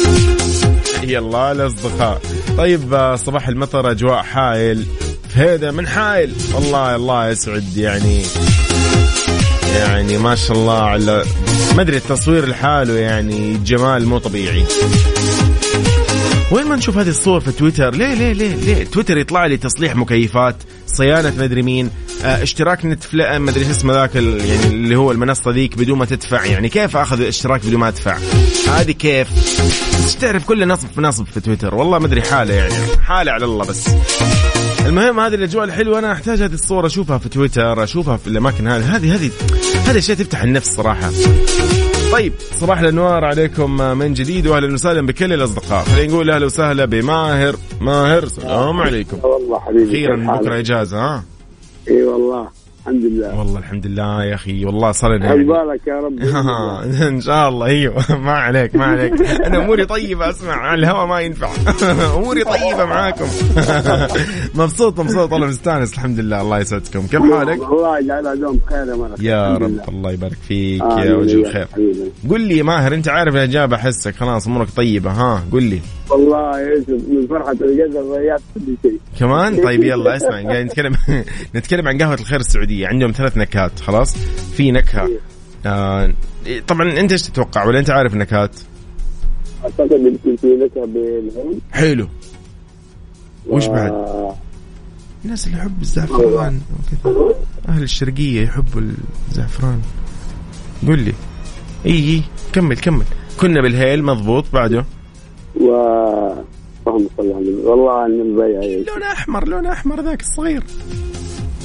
يا 1.03 1.19
الله 1.19 1.53
الأصدقاء. 1.53 2.23
طيب 2.59 3.15
صباح 3.27 3.49
المطر 3.49 3.91
أجواء 3.91 4.23
حايل 4.23 4.87
فهيدا 5.29 5.71
من 5.71 5.89
حايل 5.89 6.35
الله 6.59 6.97
الله 6.97 7.29
يسعد 7.29 7.77
يعني. 7.77 8.23
يعني 9.77 10.19
ما 10.19 10.35
شاء 10.35 10.57
الله 10.57 10.83
على 10.83 11.25
ما 11.77 11.83
أدري 11.83 11.97
التصوير 11.97 12.49
لحاله 12.49 12.95
يعني 12.95 13.57
جمال 13.57 14.07
مو 14.07 14.19
طبيعي. 14.19 14.65
وين 16.51 16.67
ما 16.67 16.77
نشوف 16.77 16.99
هذه 16.99 17.09
الصور 17.09 17.41
في 17.41 17.53
تويتر؟ 17.53 17.95
ليه 17.95 18.15
ليه 18.15 18.33
ليه 18.33 18.55
ليه؟ 18.55 18.85
تويتر 18.85 19.19
يطلع 19.19 19.47
لي 19.47 19.57
تصليح 19.57 19.97
مكيفات 19.97 20.57
صيانة 20.87 21.33
مدري 21.39 21.63
مين 21.63 21.91
آه 22.25 22.43
اشتراك 22.43 22.85
نتفلق 22.85 23.37
مدري 23.37 23.61
إيش 23.61 23.71
اسمه 23.71 23.95
ذاك 23.95 24.15
يعني 24.15 24.67
اللي 24.67 24.97
هو 24.97 25.13
المنصة 25.13 25.51
ذيك 25.51 25.79
بدون 25.79 25.99
ما 25.99 26.05
تدفع. 26.05 26.45
يعني 26.45 26.69
كيف 26.69 26.97
أخذ 26.97 27.23
اشتراك 27.23 27.67
بدون 27.67 27.81
ما 27.81 27.89
أدفع؟ 27.89 28.19
هذه 28.69 28.93
كيف؟ 28.93 29.29
تعرف 30.21 30.45
كل 30.45 30.69
نصب 30.69 30.89
في 30.95 31.01
نصب 31.01 31.27
في 31.27 31.41
تويتر. 31.41 31.75
والله 31.75 31.99
ما 31.99 32.07
أدري 32.07 32.23
حاله 32.23 32.55
يعني 32.55 32.75
حاله 33.03 33.33
على 33.33 33.45
الله 33.45 33.65
بس. 33.65 33.89
المهم 34.89 35.21
هذه 35.21 35.35
الأجواء 35.35 35.65
الحلوة. 35.65 35.99
أنا 35.99 36.13
أحتاج 36.13 36.43
هذه 36.43 36.55
الصور 36.55 36.87
أشوفها 36.87 37.19
في 37.19 37.29
تويتر 37.29 37.83
أشوفها 37.83 38.17
في 38.17 38.27
الأماكن 38.27 38.69
هذه. 38.69 38.97
هذه 38.97 39.15
هذه 39.15 39.31
هذه 39.87 39.99
أشياء 39.99 40.19
تفتح 40.19 40.43
النفس 40.43 40.75
صراحة. 40.75 41.11
طيب 42.13 42.33
صباح 42.61 42.81
الأنوار 42.81 43.25
عليكم 43.25 43.77
من 43.99 44.15
جديد 44.15 44.47
واهلا 44.47 44.75
وسهلا 44.75 45.07
بكل 45.07 45.33
الأصدقاء. 45.33 45.85
خلينا 45.85 46.13
نقول 46.13 46.31
أهلا 46.31 46.47
وسهلا 46.47 46.85
بماهر. 46.85 47.57
ماهر 47.81 48.29
سلام 48.29 48.81
عليكم. 48.81 49.19
والله 49.23 49.61
حبيبي 49.61 49.91
أخيرا 49.91 50.17
بكرة 50.17 50.59
إجازة 50.59 50.99
ها؟ 50.99 51.25
إي 51.89 52.03
والله. 52.03 52.56
الحمد 52.87 53.05
لله. 53.05 53.39
والله 53.39 53.59
الحمد 53.59 53.87
لله 53.87 54.25
يا 54.25 54.35
أخي. 54.35 54.65
والله 54.65 54.93
صار 54.93 55.17
لنا 55.17 55.29
عقبالك 55.29 55.87
يا 55.87 55.95
رب؟ 55.95 56.21
إن 57.09 57.21
شاء 57.21 57.49
الله. 57.49 57.67
أيوه. 57.67 58.05
ما 58.27 58.33
عليك 58.33 58.75
ما 58.75 58.85
عليك. 58.85 59.13
أنا 59.21 59.65
أموري 59.65 59.87
طيبة 59.87 60.31
أسمع. 60.31 60.53
على 60.53 60.79
الهواء 60.81 61.07
ما 61.07 61.21
ينفع. 61.21 61.51
أموري 62.19 62.45
طيبة 62.45 62.85
معاكم. 62.85 63.25
مبسوط 64.55 65.01
مبسوط. 65.01 65.33
والله 65.33 65.47
مستانس. 65.47 65.95
الحمد 65.95 66.21
لله. 66.21 66.41
الله 66.41 66.59
يسعدكم. 66.59 67.01
كيف 67.07 67.23
حالك؟ 67.33 67.63
الله 67.63 67.99
يجعلها 67.99 68.35
دوم 68.35 68.61
خير 68.71 68.87
يا 68.89 68.95
ملك 68.97 69.21
يا 69.21 69.55
رب. 69.55 69.81
الله 69.89 70.13
يبارك 70.13 70.37
فيك 70.49 70.83
يا 70.83 71.15
وجه 71.15 71.35
الخير. 71.37 71.67
قل 72.31 72.41
لي 72.41 72.63
ماهر 72.63 72.95
أنت 72.95 73.09
عارف 73.09 73.35
الاجابه 73.35 73.77
أحسك. 73.77 74.15
خلاص 74.15 74.47
أمورك 74.47 74.69
طيبة. 74.77 75.11
ها 75.11 75.45
قل 75.53 75.63
لي. 75.63 75.81
والله 76.11 76.61
يا 76.61 76.67
يوسف 76.67 77.09
من 77.09 77.27
فرحة 77.27 77.53
الجزر 77.53 78.03
ضيعت 78.03 78.41
كل 78.55 78.75
شيء. 78.83 78.99
كمان؟ 79.21 79.57
طيب 79.57 79.83
يلا 79.85 80.17
اسمع. 80.17 80.41
نتكلم 80.63 80.93
نتكلم 81.57 81.89
عن 81.89 81.99
قهوة 81.99 82.15
الخير 82.15 82.41
السعودية. 82.41 82.76
عندهم 82.85 83.13
ثلاث 83.13 83.37
نكهات 83.37 83.81
خلاص؟ 83.81 84.17
في 84.57 84.71
نكهة. 84.71 85.11
آه 85.67 86.13
طبعا 86.69 87.01
أنت 87.01 87.13
إيش 87.13 87.23
تتوقع؟ 87.23 87.67
ولا 87.67 87.79
أنت 87.79 87.91
عارف 87.91 88.15
النكهات؟ 88.15 88.57
أعتقد 89.65 90.01
يمكن 90.01 90.37
في 90.37 90.47
نكهة 90.47 90.85
بالهند. 90.87 91.61
حلو. 91.73 92.09
وش 93.47 93.67
بعد؟ 93.67 93.93
الناس 95.25 95.47
اللي 95.47 95.59
يحب 95.59 95.83
الزعفران 95.83 96.61
وكذا. 97.05 97.35
أهل 97.69 97.83
الشرقية 97.83 98.43
يحبوا 98.43 98.83
الزعفران. 99.29 99.81
قل 100.89 100.99
لي. 100.99 101.13
إي 101.87 101.93
إي 101.93 102.23
كمل 102.53 102.77
كمل. 102.77 103.05
كنا 103.41 103.63
بالهيل 103.63 104.05
مضبوط 104.05 104.45
بعده؟ 104.53 104.85
و 105.61 105.71
اللهم 106.87 107.09
صل 107.17 107.33
على 107.33 107.39
النبي. 107.39 107.67
والله 107.67 108.07
ان 108.07 108.21
البيع 108.21 108.85
لون 108.95 109.03
أحمر 109.03 109.49
لون 109.49 109.67
أحمر 109.67 110.01
ذاك 110.01 110.21
الصغير. 110.21 110.65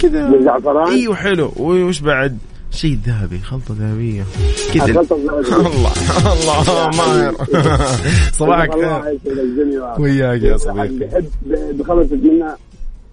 كذا. 0.01 0.29
بالزعفران 0.29 0.87
إيوه 0.93 1.15
حلو. 1.15 1.51
وش 1.57 1.99
بعد؟ 1.99 2.37
شيء 2.71 2.97
ذهبي 3.07 3.39
خلطة 3.39 3.75
ذهبية. 3.79 4.23
كذا. 4.73 4.85
الخلطة 4.85 5.15
الذهبية. 5.15 5.55
الله 5.67 5.91
الله 6.33 6.89
ماهر 6.97 7.35
صباحك. 8.39 8.73
الله 8.73 9.01
خير 9.01 10.01
وياك 10.01 10.41
يا 10.41 10.57
صديقي. 10.57 10.87
بحب 10.87 11.25
بخلص 11.77 12.07
منها 12.11 12.57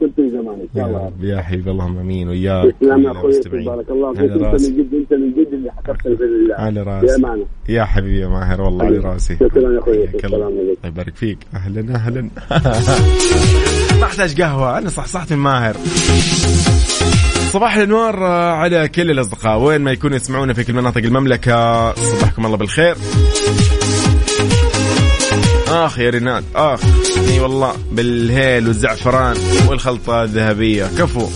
كنت 0.00 0.14
في 0.16 0.30
زمان 0.30 0.60
إن 0.60 0.68
شاء 0.74 0.82
يا 0.82 0.86
الله. 0.86 1.12
يا 1.20 1.42
حبيبي 1.42 1.70
اللهم 1.70 1.98
آمين. 1.98 2.28
وياك 2.28 2.74
تسلم 2.80 3.04
يا 3.04 3.10
أخوي. 3.12 3.40
بارك 3.64 3.90
الله 3.90 4.12
فيك. 4.12 4.20
أنت 4.22 4.42
من 4.42 4.76
جد 4.76 4.94
أنت 4.94 5.12
من 5.12 5.32
جد 5.32 5.52
اللي 5.52 5.70
حكمت 5.72 6.02
في 6.02 6.24
الله. 6.24 6.54
على 6.54 6.82
رأسي. 6.82 7.22
يا 7.68 7.84
حبيبي 7.84 8.20
يا 8.20 8.28
ماهر 8.28 8.60
والله 8.60 8.84
على 8.84 8.98
راسي 8.98 9.36
شكرا 9.36 9.72
يا 9.72 9.78
أخوي. 9.78 10.04
السلام 10.04 10.42
عليكم. 10.42 10.58
الله 10.58 10.76
يبارك 10.84 11.16
فيك. 11.16 11.38
أهلا 11.54 11.94
أهلا. 11.94 12.20
ما 14.00 14.04
أحتاج 14.04 14.42
قهوة. 14.42 14.78
أنا 14.78 14.88
صحصحت 14.88 15.32
من 15.32 15.38
ماهر 15.38 15.76
صباح 17.52 17.76
الأنوار 17.76 18.22
على 18.24 18.88
كل 18.88 19.10
الأصدقاء. 19.10 19.58
وين 19.60 19.80
ما 19.80 19.90
يكونوا 19.92 20.16
يسمعونا 20.16 20.52
في 20.52 20.64
كل 20.64 20.72
مناطق 20.72 21.02
المملكة 21.04 21.92
صباحكم 21.94 22.46
الله 22.46 22.56
بالخير. 22.56 22.94
آخ 25.70 25.98
يا 25.98 26.10
ريناد 26.10 26.44
آخ. 26.54 26.80
إي 27.28 27.40
والله 27.40 27.72
بالهيل 27.92 28.66
والزعفران 28.66 29.36
والخلطة 29.68 30.22
الذهبية. 30.22 30.84
كفو. 30.98 31.28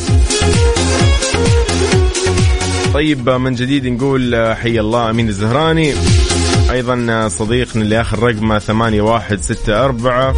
طيب 2.94 3.30
من 3.30 3.54
جديد 3.54 3.86
نقول 3.86 4.54
حي 4.62 4.80
الله 4.80 5.10
أمين 5.10 5.28
الزهراني. 5.28 5.94
أيضا 6.70 7.28
صديقنا 7.28 7.82
اللي 7.82 8.00
آخر 8.00 8.18
رقمه 8.18 8.58
8164 8.58 10.34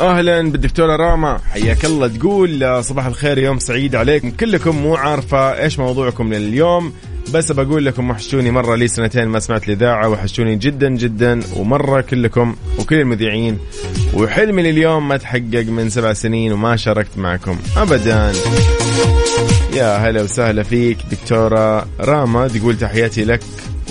أهلا 0.00 0.50
بالدكتورة 0.50 0.96
راما. 0.96 1.38
حياك 1.50 1.84
الله. 1.84 2.08
تقول 2.08 2.84
صباح 2.84 3.06
الخير 3.06 3.38
يوم 3.38 3.58
سعيد 3.58 3.96
عليكم. 3.96 4.30
كلكم 4.30 4.76
مو 4.76 4.96
عارفة 4.96 5.62
إيش 5.62 5.78
موضوعكم 5.78 6.34
لليوم. 6.34 6.92
بس 7.34 7.52
بقول 7.52 7.86
لكم 7.86 8.10
وحشتوني 8.10 8.50
مرة 8.50 8.76
لي 8.76 8.88
سنتين 8.88 9.28
ما 9.28 9.38
سمعت 9.38 9.68
الإذاعة 9.68 10.08
وحشتوني 10.08 10.56
جدا 10.56 10.88
جدا 10.88 11.40
ومرة 11.56 12.00
كلكم 12.00 12.56
وكل 12.78 12.96
المذيعين. 12.96 13.58
وحلمي 14.14 14.62
لليوم 14.62 15.08
ما 15.08 15.16
تحقق 15.16 15.64
من 15.68 15.90
سبع 15.90 16.12
سنين 16.12 16.52
وما 16.52 16.76
شاركت 16.76 17.18
معكم 17.18 17.58
ابدا. 17.76 18.32
يا 19.74 19.96
هلا 19.96 20.22
وسهلا 20.22 20.62
فيك 20.62 20.98
دكتورة 21.10 21.86
راما 22.00 22.48
تقول 22.48 22.78
تحياتي 22.78 23.24
لك 23.24 23.40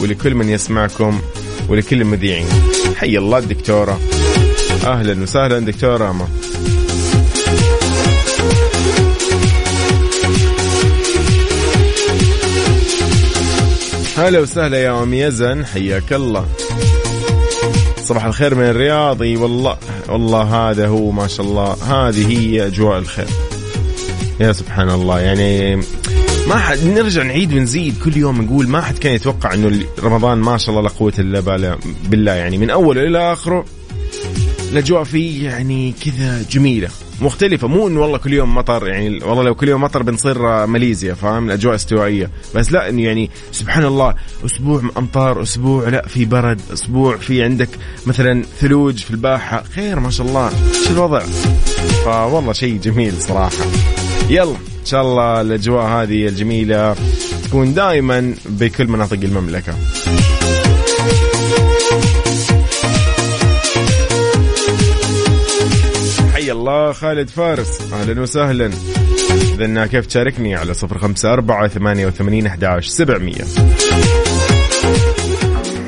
ولكل 0.02 0.36
من 0.36 0.49
يسمعكم 0.49 1.21
ولكل 1.69 2.02
المذيعين. 2.02 2.47
حي 2.95 3.17
الله 3.17 3.38
الدكتورة. 3.38 3.99
أهلا 4.86 5.23
وسهلا 5.23 5.60
دكتورة 5.60 5.97
راما. 5.97 6.28
هلا 14.19 14.39
وسهلا 14.39 14.77
يا 14.77 15.03
أم 15.03 15.13
يزن 15.13 15.65
حياك 15.65 16.13
الله. 16.13 16.45
صباح 18.03 18.25
الخير 18.25 18.55
من 18.55 18.63
الرياض 18.63 19.21
اي 19.21 19.38
والله 19.38 19.77
والله 20.10 20.41
هذا 20.41 20.88
هو 20.88 21.12
ما 21.12 21.27
شاء 21.27 21.45
الله 21.45 21.73
هذه 21.73 22.32
هي 22.32 22.67
أجواء 22.67 22.99
الخير. 22.99 23.27
يا 24.39 24.51
سبحان 24.51 24.89
الله 24.89 25.19
يعني 25.19 25.75
ما 26.47 26.55
حد 26.55 26.84
نرجع 26.84 27.23
نعيد 27.23 27.53
ونزيد 27.53 27.95
كل 28.03 28.17
يوم 28.17 28.41
نقول 28.41 28.67
ما 28.67 28.82
حد 28.82 28.97
كان 28.97 29.13
يتوقع 29.13 29.53
إنه 29.53 29.86
رمضان 30.03 30.38
ما 30.38 30.58
شاء 30.58 30.69
الله 30.69 30.82
لا 30.82 30.95
قوة 30.99 31.13
إلا 31.19 31.39
بالله 32.10 32.32
يعني 32.32 32.58
من 32.58 32.69
أوله 32.69 33.03
إلى 33.03 33.34
آخره. 33.34 33.65
الأجواء 34.71 35.03
فيه 35.03 35.45
يعني 35.45 35.93
كذا 36.05 36.45
جميلة. 36.51 36.89
مختلفة. 37.21 37.67
مو 37.67 37.88
إنه 37.88 38.01
والله 38.01 38.17
كل 38.17 38.34
يوم 38.34 38.55
مطر 38.55 38.88
يعني 38.88 39.23
والله 39.23 39.43
لو 39.43 39.55
كل 39.55 39.69
يوم 39.69 39.82
مطر 39.82 40.03
بنصير 40.03 40.65
ماليزيا 40.65 41.13
فاهم؟ 41.13 41.45
الأجواء 41.45 41.75
استوائية. 41.75 42.29
بس 42.55 42.71
لا 42.71 42.89
إنه 42.89 43.01
يعني 43.01 43.29
سبحان 43.51 43.86
الله 43.86 44.15
أسبوع 44.45 44.82
أمطار 44.97 45.41
أسبوع 45.41 45.89
لا 45.89 46.08
في 46.08 46.25
برد 46.25 46.62
أسبوع 46.73 47.17
في 47.17 47.43
عندك 47.43 47.69
مثلا 48.05 48.43
ثلوج 48.60 48.97
في 48.97 49.12
الباحة. 49.12 49.63
خير 49.63 49.99
ما 49.99 50.10
شاء 50.10 50.27
الله. 50.27 50.49
شو 50.88 50.93
الوضع؟ 50.93 51.19
فوالله 52.05 52.53
شيء 52.53 52.77
جميل 52.77 53.13
صراحة. 53.21 53.65
يلا 54.29 54.55
إن 54.79 54.86
شاء 54.86 55.01
الله 55.01 55.41
الأجواء 55.41 55.86
هذه 55.86 56.27
الجميلة 56.27 56.95
تكون 57.43 57.73
دائما 57.73 58.34
بكل 58.45 58.88
مناطق 58.88 59.19
المملكة. 59.23 59.73
حي 66.50 66.54
الله 66.54 66.92
خالد 66.92 67.30
فارس. 67.30 67.82
أهلا 67.94 68.22
وسهلا. 68.22 68.72
اذا 69.60 69.86
كيف 69.86 70.06
تشاركني 70.06 70.56
على 70.56 70.74
صفر 70.74 70.98
خمسة 70.98 71.34
أربعة 71.34 71.68
ثمانية 71.68 72.08
وثمانين 72.08 72.46
أحد 72.46 72.80
سبعمية. 72.82 73.46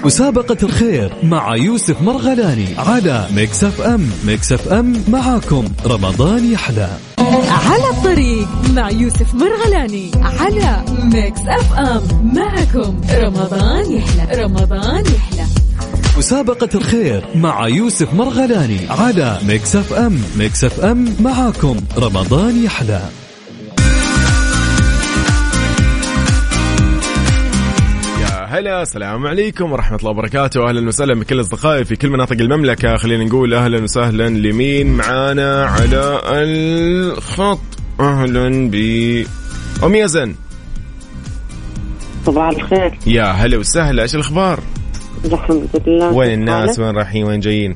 مسابقة 0.05 0.57
الخير 0.63 1.13
مع 1.23 1.55
يوسف 1.55 2.01
مرغلاني 2.01 2.67
على 2.77 3.27
Mix 3.35 3.63
FM 3.63 4.09
Mix 4.25 4.51
F 4.51 4.67
M 4.67 5.03
معاكم. 5.07 5.65
رمضان 5.85 6.51
يحلى. 6.51 6.89
على 7.69 7.89
الطريق 7.89 8.47
مع 8.75 8.89
يوسف 8.89 9.33
مرغلاني 9.33 10.11
على 10.15 10.83
Mix 11.13 11.41
FM 11.47 12.33
معكم. 12.35 13.01
رمضان 13.11 13.91
يحلى. 13.91 14.43
رمضان 14.43 15.05
يحلى. 15.05 15.40
مسابقة 16.17 16.69
الخير 16.75 17.25
مع 17.35 17.67
يوسف 17.67 18.13
مرغلاني 18.13 18.79
على 18.89 19.39
Mix 19.47 19.75
FM 19.75 20.21
Mix 20.37 20.63
FM 20.63 21.15
معاكم. 21.19 21.77
رمضان 21.97 22.63
يحلى. 22.63 23.01
هلا 28.47 28.81
السلام 28.81 29.27
عليكم 29.27 29.71
ورحمة 29.71 29.97
الله 29.97 30.09
وبركاته. 30.09 30.69
أهلا 30.69 30.87
وسهلا 30.87 31.19
بكل 31.19 31.39
أصدقائي 31.39 31.85
في 31.85 31.95
كل 31.95 32.09
مناطق 32.09 32.37
المملكة. 32.39 32.97
خلينا 32.97 33.23
نقول 33.23 33.53
أهلا 33.53 33.83
وسهلا 33.83 34.29
لمين؟ 34.29 34.87
معانا 34.87 35.65
على 35.65 36.21
الخط. 36.25 37.59
أهلا 37.99 38.69
ب 38.71 38.75
أم 39.83 39.95
يزن. 39.95 40.35
صباح 42.25 42.49
الخير. 42.49 42.99
يا 43.07 43.23
هلا 43.23 43.57
وسهلا. 43.57 44.03
إيش 44.03 44.15
الأخبار؟ 44.15 44.59
الحمد 45.25 45.67
لله. 45.87 46.11
وين 46.13 46.39
الناس؟ 46.39 46.79
وين 46.79 46.95
رايحين؟ 46.95 47.23
وين 47.23 47.39
جايين؟ 47.39 47.73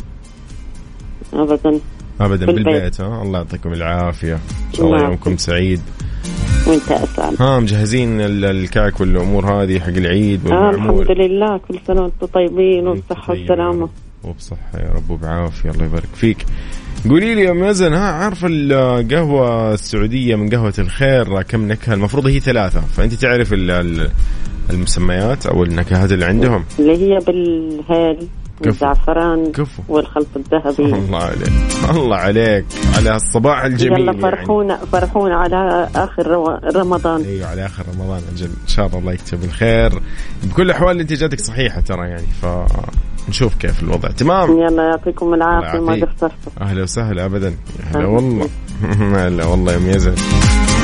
أبدا. 1.33 1.79
أبدا. 2.21 2.45
بالبيت. 2.45 2.65
بالبيت. 2.65 3.01
ها 3.01 3.23
الله 3.23 3.39
يعطيكم 3.39 3.73
العافية. 3.73 4.33
إن 4.33 4.39
شاء 4.73 4.85
الله 4.85 4.97
الله 4.97 5.07
يومكم 5.09 5.37
سعيد. 5.37 5.81
وأنت 6.67 6.91
أسأل 6.91 7.35
ها 7.41 7.59
مجهزين 7.59 8.21
ال- 8.21 8.45
الكعك 8.45 8.99
والأمور 9.01 9.45
هذه 9.63 9.79
حق 9.79 9.87
العيد 9.87 10.47
آه 10.47 10.67
والمعمول. 10.67 11.01
الحمد 11.01 11.17
لله. 11.17 11.57
كل 11.57 11.79
سنة 11.87 12.01
وأنتم 12.01 12.25
طيبين 12.25 12.93
طيب 12.95 13.17
والسلامة. 13.29 13.83
رب. 13.83 13.89
وبصحة 14.23 14.79
يا 14.79 14.91
رب 14.95 15.09
وبعافية. 15.09 15.69
الله 15.69 15.85
يبارك 15.85 16.09
فيك. 16.15 16.45
قولي 17.09 17.35
لي 17.35 17.41
يا 17.43 17.53
مازن 17.53 17.93
ها 17.93 18.11
عارفة 18.11 18.47
القهوة 18.51 19.73
السعودية 19.73 20.35
من 20.35 20.49
قهوة 20.49 20.73
الخير 20.79 21.41
كم 21.41 21.67
نكهة؟ 21.67 21.93
المفروض 21.93 22.27
هي 22.27 22.39
ثلاثة 22.39 22.81
فأنت 22.81 23.13
تعرف 23.13 23.53
ال- 23.53 24.09
المسميات 24.69 25.45
أو 25.45 25.63
النكهات 25.63 26.11
اللي 26.11 26.25
عندهم. 26.25 26.63
اللي 26.79 26.93
هي 26.97 27.19
بالهيل 27.19 28.27
والزعفران 28.65 29.51
والخلط 29.89 30.27
الذهبي. 30.35 30.93
الله 31.05 31.17
عليك. 31.23 31.51
الله 31.89 32.15
عليك. 32.17 32.65
على 32.97 33.15
الصباح 33.15 33.63
الجميل 33.63 33.99
يلا 33.99 34.11
يعني. 34.11 34.21
فرحونا 34.21 34.77
فرحونا 34.91 35.35
على 35.35 35.89
رو- 36.19 36.59
رمضان. 36.75 37.21
أيوه 37.21 37.47
على 37.47 37.65
آخر 37.65 37.83
رمضان 37.95 38.21
أجل 38.35 38.45
إن 38.45 38.67
شاء 38.67 38.85
الله 38.87 38.99
الله 38.99 39.13
يكتب 39.13 39.43
الخير. 39.43 40.01
بكل 40.43 40.61
الاحوال 40.63 40.99
انت 40.99 41.13
جاتك 41.13 41.39
صحيحة 41.39 41.81
ترى 41.81 42.07
يعني 42.09 42.27
فنشوف 43.27 43.55
كيف 43.55 43.83
الوضع. 43.83 44.09
تمام؟ 44.09 44.51
يلا 44.59 44.83
يعطيكم 44.83 45.33
العافية 45.33 45.79
الله 45.79 45.95
ما. 45.95 46.05
قصرتوا. 46.05 46.51
أهلا 46.61 46.83
وسهلا 46.83 47.25
ابدا. 47.25 47.53
هلا. 47.95 48.05
والله. 48.07 48.49
هلا 49.27 49.45
والله 49.45 49.71
يا 49.71 49.77
ام 49.77 50.74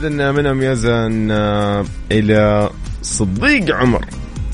اذن 0.00 0.34
من 0.34 0.62
يزن 0.62 1.30
آه، 1.30 1.84
إلى 2.12 2.70
صديق 3.02 3.76
عمر 3.76 4.04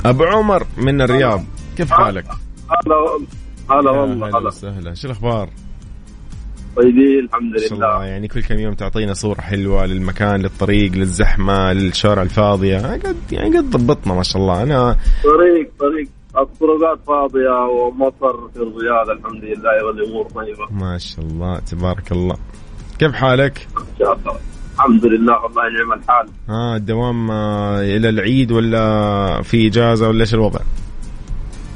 أبو 0.04 0.24
عمر 0.24 0.66
من 0.76 1.00
الرياض. 1.00 1.44
كيف 1.76 1.92
حالك؟ 1.92 2.24
هلا 2.24 3.26
هلا 3.70 3.90
والله 3.90 4.28
هلا 4.28 4.38
هلا. 4.38 4.46
وسهلا. 4.46 4.94
شو 4.94 5.06
الأخبار؟ 5.09 5.48
طيبين 6.76 7.24
الحمد 7.24 7.59
شاء 7.59 7.72
الله 7.72 7.96
لله 7.96 8.04
يعني 8.04 8.28
كل 8.28 8.42
كم 8.42 8.59
يوم 8.59 8.74
تعطينا 8.74 9.14
صورة 9.14 9.40
حلوة 9.40 9.87
للمكان 9.87 10.42
للطريق 10.42 10.92
للزحمة 10.92 11.72
للشوارع 11.72 12.22
الفاضية. 12.22 12.78
قد 12.78 13.16
يعني 13.32 13.59
قد 13.59 13.70
ضبطنا 13.70 14.14
ما 14.14 14.22
شاء 14.22 14.42
الله. 14.42 14.62
أنا 14.62 14.96
طريق 15.24 15.70
طريق. 15.80 16.09
الطرقات 16.38 16.98
فاضية 17.06 17.66
ومطر 17.66 18.48
في 18.54 18.56
الرياض 18.56 19.11
الحمد 19.11 19.44
لله 19.44 19.85
والأمور 19.87 20.26
طيبة. 20.28 20.66
ما 20.70 20.98
شاء 20.98 21.24
الله 21.24 21.59
تبارك 21.59 22.12
الله. 22.12 22.37
كيف 22.98 23.12
حالك؟ 23.12 23.68
إن 23.78 23.98
شاء 23.98 24.12
الله. 24.12 24.37
الحمد 24.77 25.05
لله 25.07 25.43
والله 25.43 25.62
نعم 25.62 25.93
الحال. 25.93 26.27
ها 26.49 26.77
الدوام 26.77 27.31
إلى 27.81 28.09
العيد 28.09 28.53
ولا 28.53 29.43
في 29.43 29.67
إجازة 29.69 30.09
ولا 30.09 30.21
إيش 30.21 30.35
الوضع؟ 30.35 30.61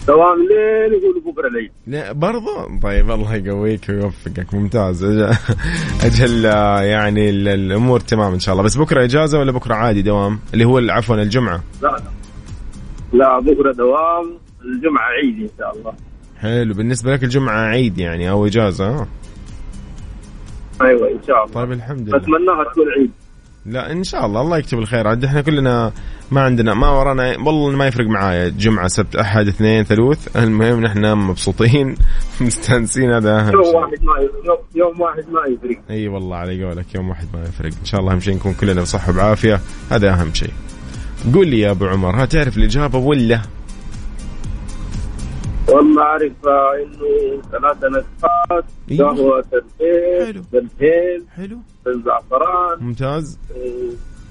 دوام 0.07 0.39
لين 0.39 1.01
يقولوا 1.01 1.33
بكرة 1.33 1.49
العيد. 1.49 1.71
لا 1.87 2.13
برضو؟ 2.13 2.79
طيب 2.83 3.11
الله 3.11 3.35
يقويك 3.35 3.87
ويوفقك. 3.89 4.55
ممتاز. 4.55 5.05
أجل 6.05 6.47
آه، 6.47 6.81
يعني 6.83 7.31
ال- 7.31 7.49
الأمور 7.49 8.01
تمام 8.01 8.33
إن 8.33 8.39
شاء 8.39 8.53
الله. 8.53 8.65
بس 8.65 8.77
بكرة 8.77 9.05
إجازة 9.05 9.39
ولا 9.39 9.53
بكرة 9.53 9.75
عادي 9.75 10.03
دوام؟ 10.03 10.39
اللي 10.55 10.65
هو 10.65 10.79
عفوا 10.79 11.17
الجمعة. 11.17 11.63
لا 11.83 11.89
لا. 11.89 12.03
لا 13.19 13.39
بكرة 13.41 13.73
دوام 13.73 14.31
الجمعة 14.65 15.09
عيد 15.23 15.41
إن 15.43 15.49
شاء 15.59 15.77
الله. 15.79 15.93
حلو. 16.39 16.75
بالنسبة 16.75 17.13
لك 17.13 17.25
الجمعة 17.25 17.61
عيد 17.67 17.99
يعني 17.99 18.31
أو 18.31 18.47
إجازة 18.47 19.07
ها؟ 20.81 20.87
أيوة 20.87 21.09
إن 21.11 21.23
شاء 21.27 21.45
الله. 21.45 21.55
طيب 21.55 21.73
الحمد 21.73 22.09
لله. 22.09 22.17
أتمناها 22.17 22.65
تكون 22.73 22.85
عيد. 22.99 23.11
لا 23.67 23.93
إن 23.93 24.05
شاء 24.05 24.27
الله. 24.27 24.41
الله 24.41 24.59
يكتب 24.59 24.79
الخير. 24.79 25.09
عاد 25.09 25.25
إحنا 25.25 25.41
كلنا 25.41 25.93
ما 26.31 26.41
عندنا 26.41 26.75
ما 26.75 26.91
ورانا 26.91 27.37
والله 27.47 27.77
ما 27.77 27.87
يفرق 27.87 28.07
معايا. 28.07 28.49
جمعة 28.49 28.89
سبت 28.89 29.17
أحد 29.17 29.49
اثنين 29.49 29.85
ثلوث 29.85 30.37
المهم 30.37 30.81
نحن 30.81 31.15
مبسوطين 31.15 31.95
مستانسين 32.41 33.13
هذا 33.13 33.41
أهم 33.41 33.53
يوم 33.53 33.75
واحد 33.75 34.03
ما 34.03 34.13
يوم, 34.47 34.59
يوم 34.75 35.01
واحد 35.01 35.25
ما 35.31 35.41
يفرق. 35.49 35.81
أي 35.91 36.09
والله 36.09 36.37
على 36.37 36.65
قولك 36.65 36.95
يوم 36.95 37.09
واحد 37.09 37.27
ما 37.35 37.43
يفرق. 37.43 37.73
إن 37.81 37.85
شاء 37.85 38.01
الله 38.01 38.13
اهم 38.13 38.21
شيء 38.21 38.35
نكون 38.35 38.55
كلنا 38.55 38.81
بصحة 38.83 39.13
وبعافية. 39.13 39.61
هذا 39.91 40.11
أهم 40.11 40.35
شيء. 40.35 40.53
قول 41.35 41.49
لي 41.49 41.61
يا 41.61 41.71
أبو 41.71 41.87
عمر 41.87 42.23
ها 42.23 42.25
تعرف 42.25 42.57
الإجابة 42.57 42.99
ولا؟ 42.99 43.41
والله 45.71 46.03
أعرف 46.03 46.33
آه، 46.47 46.73
إنه 46.77 47.43
ثلاثة 47.53 47.89
نكهات 47.89 48.65
أيوة. 48.91 49.09
قهوة 49.15 49.45
البيت. 49.53 50.45
بالهيل 50.53 51.25
حلو. 51.37 51.59
بالزعفران 51.85 52.79
ممتاز. 52.81 53.39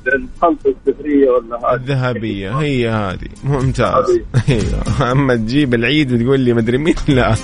بالخلط 0.06 0.58
السفرية 0.66 1.30
ولا 1.30 1.58
هذا 1.58 1.76
الذهبية 1.76 2.60
هي 2.60 2.90
هذه. 2.90 3.28
ممتاز. 3.44 4.10
هذه. 4.10 4.24
أيوه 4.50 5.12
أما 5.12 5.36
تجيب 5.36 5.74
العيد 5.74 6.14
وتقول 6.14 6.40
لي 6.40 6.54
مدري 6.54 6.78
مين 6.78 6.96
لا. 7.08 7.36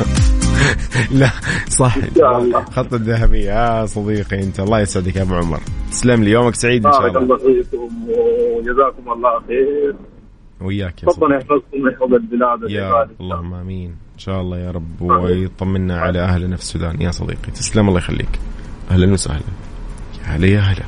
لا 1.19 1.29
صح. 1.69 1.97
خط 2.71 2.93
الذهبية. 2.93 3.51
يا 3.51 3.85
صديقي 3.85 4.43
أنت. 4.43 4.59
الله 4.59 4.79
يسعدك 4.79 5.15
يا 5.15 5.21
أبو 5.21 5.33
عمر. 5.35 5.59
تسلم 5.91 6.23
لي. 6.23 6.31
يومك 6.31 6.55
سعيد 6.55 6.85
إن 6.85 6.91
شاء 6.91 7.07
الله. 7.07 7.19
الله 7.19 7.39
وجزاكم 8.57 9.11
الله 9.11 9.39
خير. 9.47 9.95
وياك 10.61 11.03
يا 11.03 11.07
ربنا 11.07 11.35
يحفظكم 11.35 11.83
ويحفظ 11.83 12.13
البلاد 12.13 12.59
يا 12.69 13.07
اللهم 13.19 13.53
آمين. 13.53 13.89
إن 13.89 14.19
شاء 14.19 14.41
الله 14.41 14.57
يا 14.57 14.71
رب. 14.71 15.01
ويطمنا 15.01 15.99
على 15.99 16.19
اهلنا 16.19 16.55
في 16.55 16.61
السودان. 16.61 17.01
يا 17.01 17.11
صديقي 17.11 17.51
تسلم. 17.51 17.87
الله 17.89 17.99
يخليك. 17.99 18.39
أهلا 18.91 19.13
وسهلا. 19.13 19.39
يا 20.21 20.35
هلا 20.35 20.47
يا 20.47 20.59
هلا. 20.59 20.83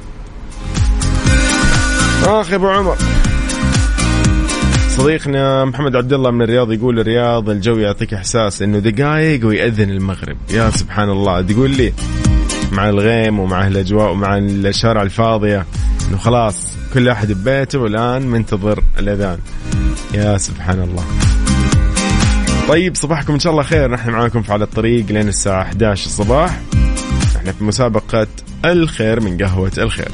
آخ 2.41 2.53
أبو 2.53 2.67
عمر. 2.67 2.95
صديقنا 4.89 5.65
محمد 5.65 5.95
عبد 5.95 6.13
الله 6.13 6.31
من 6.31 6.41
الرياض 6.41 6.71
يقول 6.71 6.99
الرياض 6.99 7.49
الجو 7.49 7.77
يعطيك 7.77 8.13
إحساس 8.13 8.61
إنه 8.61 8.79
دقائق 8.79 9.47
ويأذن 9.47 9.89
المغرب. 9.89 10.37
يا 10.51 10.69
سبحان 10.69 11.09
الله. 11.09 11.41
تقول 11.41 11.71
لي 11.71 11.93
مع 12.71 12.89
الغيم 12.89 13.39
ومع 13.39 13.67
الأجواء 13.67 14.11
ومع 14.11 14.37
الشارع 14.37 15.01
الفاضية 15.01 15.65
إنه 16.09 16.17
خلاص 16.17 16.67
كل 16.93 17.09
أحد 17.09 17.31
ببيته 17.31 17.79
والآن 17.79 18.21
منتظر 18.21 18.83
الأذان. 18.99 19.39
يا 20.13 20.37
سبحان 20.37 20.81
الله 20.81 21.03
طيب 22.67 22.95
صباحكم 22.95 23.33
إن 23.33 23.39
شاء 23.39 23.51
الله 23.51 23.63
خير. 23.63 23.91
نحن 23.91 24.09
معاكم 24.09 24.41
في 24.41 24.53
على 24.53 24.63
الطريق 24.63 25.05
لين 25.05 25.27
الساعة 25.27 25.61
11 25.61 26.05
الصباح. 26.05 26.59
إحنا 27.35 27.51
في 27.51 27.63
مسابقة 27.63 28.27
الخير 28.65 29.19
من 29.19 29.37
قهوة 29.37 29.71
الخير. 29.77 30.11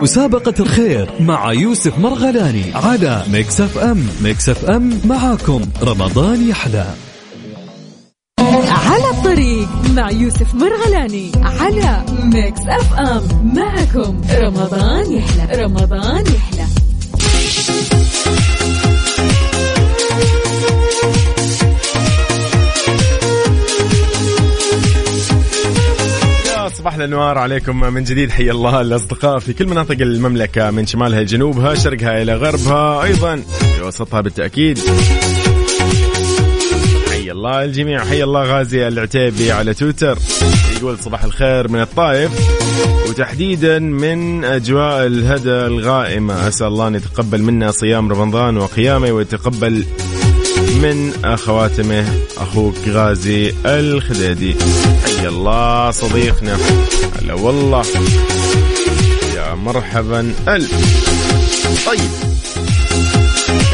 مسابقة 0.00 0.54
الخير 0.60 1.10
مع 1.20 1.52
يوسف 1.52 1.98
مرغلاني 1.98 2.74
على 2.74 3.22
Mix 3.32 3.60
FM 3.60 4.06
Mix 4.22 4.48
FM 4.48 5.00
معاكم. 5.04 5.62
رمضان 5.82 6.48
يحلى. 6.48 6.94
على 8.68 9.10
الطريق. 9.10 9.61
مع 9.96 10.10
يوسف 10.10 10.54
مرغلاني 10.54 11.32
على 11.42 12.04
Mix 12.22 12.60
FM 12.68 13.54
معكم 13.54 14.20
رمضان 14.30 15.12
يحلى 15.12 15.62
رمضان 15.64 16.24
يحلى. 16.26 16.66
صباح 26.68 26.94
الأنوار 26.94 27.38
عليكم 27.38 27.80
من 27.80 28.04
جديد 28.04 28.30
حي 28.30 28.50
الله 28.50 28.80
الأصدقاء 28.80 29.38
في 29.38 29.52
كل 29.52 29.66
مناطق 29.66 30.00
المملكة 30.00 30.70
من 30.70 30.86
شمالها 30.86 31.20
لجنوبها 31.20 31.74
شرقها 31.74 32.22
إلى 32.22 32.34
غربها 32.34 33.02
أيضا 33.02 33.36
في 33.76 33.82
وسطها 33.82 34.20
بالتأكيد. 34.20 34.78
الله 37.42 37.64
الجميع. 37.64 38.04
حي 38.04 38.22
الله 38.22 38.42
غازي 38.42 38.88
العتيبي 38.88 39.52
على 39.52 39.74
تويتر. 39.74 40.18
يقول 40.76 40.98
صباح 40.98 41.24
الخير 41.24 41.68
من 41.68 41.80
الطائف 41.80 42.30
وتحديدا 43.08 43.78
من 43.78 44.44
أجواء 44.44 45.06
الهدى 45.06 45.50
الغائمة. 45.50 46.48
أسأل 46.48 46.66
الله 46.66 46.88
أن 46.88 46.94
يتقبل 46.94 47.42
منا 47.42 47.70
صيام 47.70 48.12
رمضان 48.12 48.56
وقيامه 48.56 49.12
ويتقبل 49.12 49.84
من 50.82 51.12
خواتمه 51.36 52.04
أخوك 52.38 52.76
غازي 52.88 53.54
الخديدي. 53.66 54.54
حي 55.04 55.28
الله 55.28 55.90
صديقنا. 55.90 56.58
هلا 57.18 57.34
والله. 57.34 57.84
يا 59.36 59.54
مرحبا. 59.54 60.34
ألف. 60.48 60.72
طيب. 61.86 62.31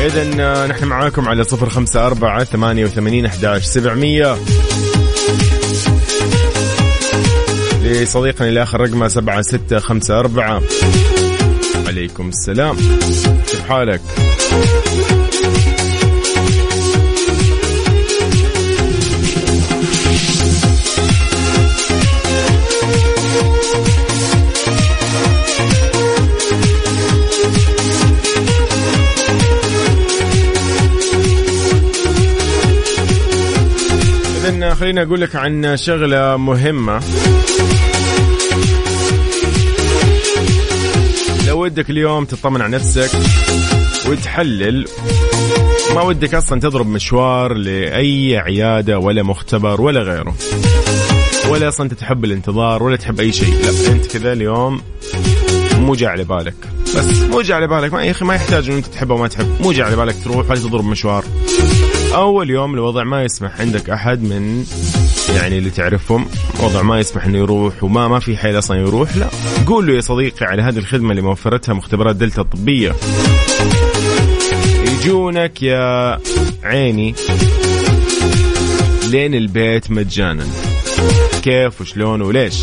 إذا 0.07 0.67
نحن 0.67 0.85
معاكم 0.85 1.29
على 1.29 1.45
صفر 1.45 1.69
خمسة 1.69 2.07
أربعة 2.07 2.45
ثمانية 2.45 2.85
وثمانين 2.85 3.27
أحداش 3.27 3.65
سبعمية. 3.65 4.37
لصديقنا 7.83 8.49
اللي 8.49 8.63
آخر 8.63 8.81
رقمه 8.81 9.09
سبعة 9.09 9.43
ستة 9.43 9.79
خمسة 9.79 10.19
أربعة. 10.19 10.63
عليكم 11.87 12.29
السلام. 12.29 12.77
كيف 13.47 13.69
حالك؟ 13.69 14.01
خليني 34.81 35.03
أقول 35.03 35.21
لك 35.21 35.37
عن 35.37 35.77
شغلة 35.77 36.37
مهمة. 36.37 37.01
لو 41.47 41.63
ودك 41.63 41.91
اليوم 41.91 42.25
تطمن 42.25 42.63
على 42.63 42.77
نفسك 42.77 43.11
وتحلل 44.09 44.89
ما 45.95 46.03
ودك 46.03 46.35
أصلا 46.35 46.61
تضرب 46.61 46.87
مشوار 46.87 47.55
لأي 47.55 48.37
عيادة 48.37 48.99
ولا 48.99 49.23
مختبر 49.23 49.81
ولا 49.81 50.01
غيره. 50.01 50.35
ولا 51.49 51.69
أصلا 51.69 51.89
تحب 51.89 52.25
الانتظار 52.25 52.83
ولا 52.83 52.97
تحب 52.97 53.21
أي 53.21 53.33
شيء. 53.33 53.55
لا 53.63 53.93
أنت 53.93 54.07
كذا 54.07 54.33
اليوم 54.33 54.81
مو 55.75 55.95
جاي 55.95 56.09
على 56.09 56.25
بالك. 56.25 56.57
بس 56.97 57.19
مو 57.31 57.41
جاي 57.41 57.57
على 57.57 57.67
بالك. 57.67 57.93
ما 57.93 58.05
يا 58.05 58.11
أخي 58.11 58.25
ما 58.25 58.35
يحتاج 58.35 58.71
ان 58.71 58.77
انت 58.77 58.87
تحب 58.87 59.13
أو 59.13 59.19
ما 59.19 59.29
تحب. 59.29 59.61
مو 59.61 59.73
جاي 59.73 59.83
على 59.83 59.97
بالك 59.97 60.17
تروح 60.25 60.51
ولا 60.51 60.61
تضرب 60.61 60.85
مشوار. 60.85 61.25
أول 62.15 62.51
يوم 62.51 62.75
الوضع 62.75 63.05
ما 63.05 63.25
يسمح 63.25 63.61
عندك 63.61 63.91
أحد 63.91 64.23
من 64.23 64.65
يعني 65.37 65.59
اللي 65.59 65.71
تعرفهم 65.71 66.27
وضع 66.63 66.83
ما 66.83 66.99
يسمح 66.99 67.25
إنه 67.25 67.39
يروح 67.39 67.85
وما 67.85 68.09
ما 68.09 68.19
في 68.19 68.37
حيل 68.37 68.59
أصلا 68.59 68.77
يروح 68.77 69.17
لا. 69.17 69.29
قول 69.67 69.87
له 69.87 69.95
يا 69.95 70.01
صديقي 70.01 70.47
على 70.47 70.63
هذه 70.63 70.79
الخدمة 70.79 71.11
اللي 71.11 71.23
موفرتها 71.23 71.73
مختبرات 71.73 72.17
دلتا 72.17 72.43
الطبية. 72.43 72.95
يجونك 74.87 75.63
يا 75.63 76.19
عيني 76.63 77.15
لين 79.11 79.35
البيت 79.35 79.91
مجانا. 79.91 80.47
كيف 81.43 81.81
وشلون 81.81 82.23
وليش؟ 82.23 82.63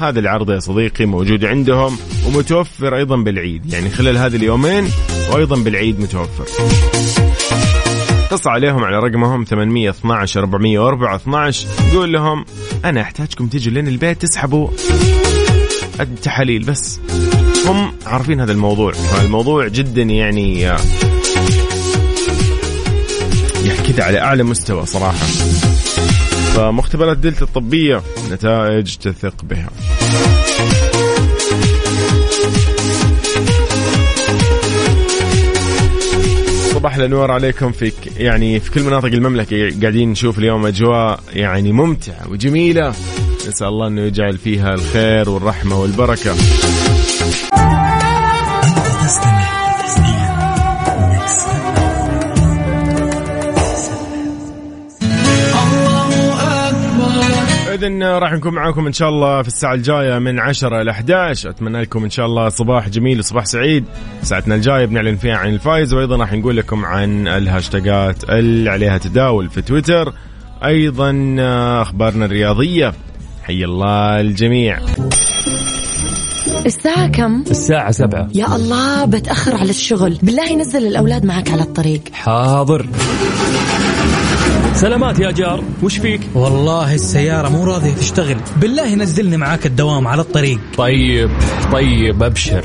هذا 0.00 0.20
العرض 0.20 0.50
يا 0.50 0.58
صديقي 0.58 1.06
موجود 1.06 1.44
عندهم 1.44 1.98
ومتوفر 2.26 2.96
أيضا 2.96 3.16
بالعيد. 3.16 3.72
يعني 3.72 3.90
خلال 3.90 4.18
هذه 4.18 4.36
اليومين 4.36 4.88
وأيضا 5.32 5.56
بالعيد 5.56 6.00
متوفر. 6.00 6.46
اتصل 8.28 8.50
عليهم 8.50 8.84
على 8.84 8.98
رقمهم 8.98 9.44
812 9.44 10.40
404 10.40 11.16
12 11.16 11.68
قول 11.94 12.12
لهم 12.12 12.44
أنا 12.84 13.00
أحتاجكم 13.00 13.46
تجوا 13.46 13.72
لين 13.74 13.88
البيت 13.88 14.22
تسحبوا 14.22 14.68
التحاليل 16.00 16.64
بس. 16.64 17.00
هم 17.66 17.92
عارفين 18.06 18.40
هذا 18.40 18.52
الموضوع 18.52 18.92
فالموضوع 18.92 19.68
جدا 19.68 20.02
يعني 20.02 20.60
يعني 20.60 20.78
كذا 23.88 24.04
على 24.04 24.20
أعلى 24.20 24.42
مستوى 24.42 24.86
صراحة. 24.86 25.26
فمختبرات 26.54 27.18
دلتا 27.18 27.44
الطبية 27.44 28.02
نتائج 28.30 28.96
تثق 28.96 29.44
بها. 29.44 29.68
صباح 36.88 36.96
الأنوار 36.96 37.30
عليكم 37.30 37.72
في 37.72 37.92
يعني 38.16 38.60
في 38.60 38.70
كل 38.70 38.82
مناطق 38.82 39.06
المملكة. 39.06 39.80
قاعدين 39.80 40.10
نشوف 40.10 40.38
اليوم 40.38 40.66
أجواء 40.66 41.20
يعني 41.32 41.72
ممتعة 41.72 42.30
وجميلة. 42.30 42.88
نسأل 43.48 43.66
الله 43.66 43.86
إنه 43.86 44.02
يجعل 44.02 44.38
فيها 44.38 44.74
الخير 44.74 45.30
والرحمة 45.30 45.80
والبركة. 45.80 46.34
إذن 57.78 58.02
راح 58.02 58.32
نكون 58.32 58.54
معاكم 58.54 58.86
إن 58.86 58.92
شاء 58.92 59.08
الله 59.08 59.42
في 59.42 59.48
الساعة 59.48 59.74
الجاية 59.74 60.18
من 60.18 60.40
10 60.40 60.82
إلى 60.82 60.90
11 60.90 61.50
أتمنى 61.50 61.82
لكم 61.82 62.04
إن 62.04 62.10
شاء 62.10 62.26
الله 62.26 62.48
صباح 62.48 62.88
جميل 62.88 63.18
وصباح 63.18 63.44
سعيد. 63.44 63.84
ساعتنا 64.22 64.54
الجاية 64.54 64.86
بنعلن 64.86 65.16
فيها 65.16 65.36
عن 65.36 65.54
الفايز 65.54 65.94
وأيضا 65.94 66.16
راح 66.16 66.32
نقول 66.32 66.56
لكم 66.56 66.84
عن 66.84 67.28
الهاشتاجات 67.28 68.30
اللي 68.30 68.70
عليها 68.70 68.98
تداول 68.98 69.48
في 69.48 69.62
تويتر. 69.62 70.12
أيضا 70.64 71.36
أخبارنا 71.82 72.24
الرياضية. 72.24 72.92
حي 73.42 73.64
الله 73.64 74.20
الجميع. 74.20 74.78
الساعة 76.66 77.08
كم؟ 77.08 77.44
الساعة 77.50 77.90
سبعة. 77.90 78.28
يا 78.34 78.56
الله 78.56 79.04
بتأخر 79.04 79.54
على 79.56 79.70
الشغل. 79.70 80.18
بالله 80.22 80.56
نزل 80.56 80.86
الأولاد 80.86 81.24
معك 81.24 81.50
على 81.50 81.62
الطريق. 81.62 82.02
حاضر. 82.12 82.86
سلامات 84.80 85.18
يا 85.18 85.30
جار 85.30 85.64
وش 85.82 85.98
فيك؟ 85.98 86.20
والله 86.34 86.94
السيارة 86.94 87.48
مو 87.48 87.64
راضية 87.64 87.94
تشتغل. 87.94 88.36
بالله 88.56 88.94
نزلني 88.94 89.36
معاك 89.36 89.66
الدوام 89.66 90.06
على 90.06 90.22
الطريق. 90.22 90.58
طيب 90.76 91.30
طيب 91.72 92.22
أبشر. 92.22 92.64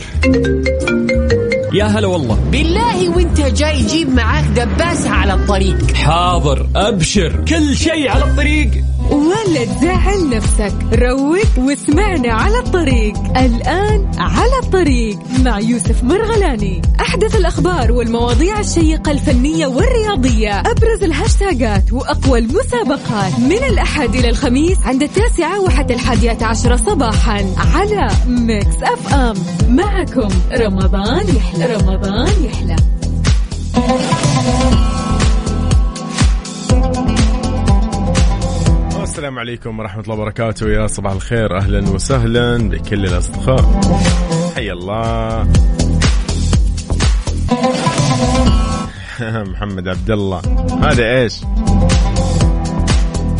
يا 1.73 1.85
هلا 1.85 2.07
والله. 2.07 2.39
بالله 2.51 3.09
وانت 3.09 3.41
جاي 3.41 3.81
جيب 3.83 4.09
معاك 4.09 4.43
دباسة 4.43 5.09
على 5.09 5.33
الطريق. 5.33 5.93
حاضر 5.93 6.67
أبشر. 6.75 7.45
كل 7.47 7.75
شيء 7.75 8.09
على 8.09 8.23
الطريق. 8.23 8.71
ولا 9.11 9.65
تزعل 9.65 10.29
نفسك. 10.29 10.73
روق 10.93 11.65
واسمعنا 11.65 12.33
على 12.33 12.59
الطريق. 12.59 13.17
الآن 13.37 14.11
على 14.17 14.59
الطريق 14.63 15.17
مع 15.45 15.59
يوسف 15.59 16.03
مرغلاني. 16.03 16.81
أحدث 17.01 17.35
الأخبار 17.35 17.91
والمواضيع 17.91 18.59
الشيقة 18.59 19.11
الفنية 19.11 19.67
والرياضية. 19.67 20.59
أبرز 20.59 21.03
الهاشتاجات 21.03 21.93
وأقوى 21.93 22.39
المسابقات. 22.39 23.39
من 23.39 23.63
الأحد 23.69 24.15
إلى 24.15 24.29
الخميس 24.29 24.77
عند 24.85 25.03
التاسعة 25.03 25.61
وحتى 25.61 25.93
الحادية 25.93 26.37
عشرة 26.41 26.75
صباحا 26.75 27.45
على 27.57 28.07
Mix 28.27 28.83
FM 28.83 29.35
معكم 29.69 30.29
رمضان 30.53 31.35
يحلى. 31.35 31.65
رمضان 31.75 32.45
يحلى. 32.45 32.75
السلام 39.23 39.39
عليكم 39.39 39.79
ورحمة 39.79 40.03
الله 40.03 40.15
وبركاته. 40.15 40.69
يا 40.69 40.87
صباح 40.87 41.11
الخير. 41.11 41.57
أهلا 41.57 41.89
وسهلا 41.89 42.69
بكل 42.69 43.05
الأصدقاء. 43.05 43.81
حي 44.55 44.71
الله. 44.71 45.47
محمد 49.51 49.87
عبد 49.87 50.11
الله 50.11 50.41
هذا 50.81 51.21
إيش؟ 51.21 51.41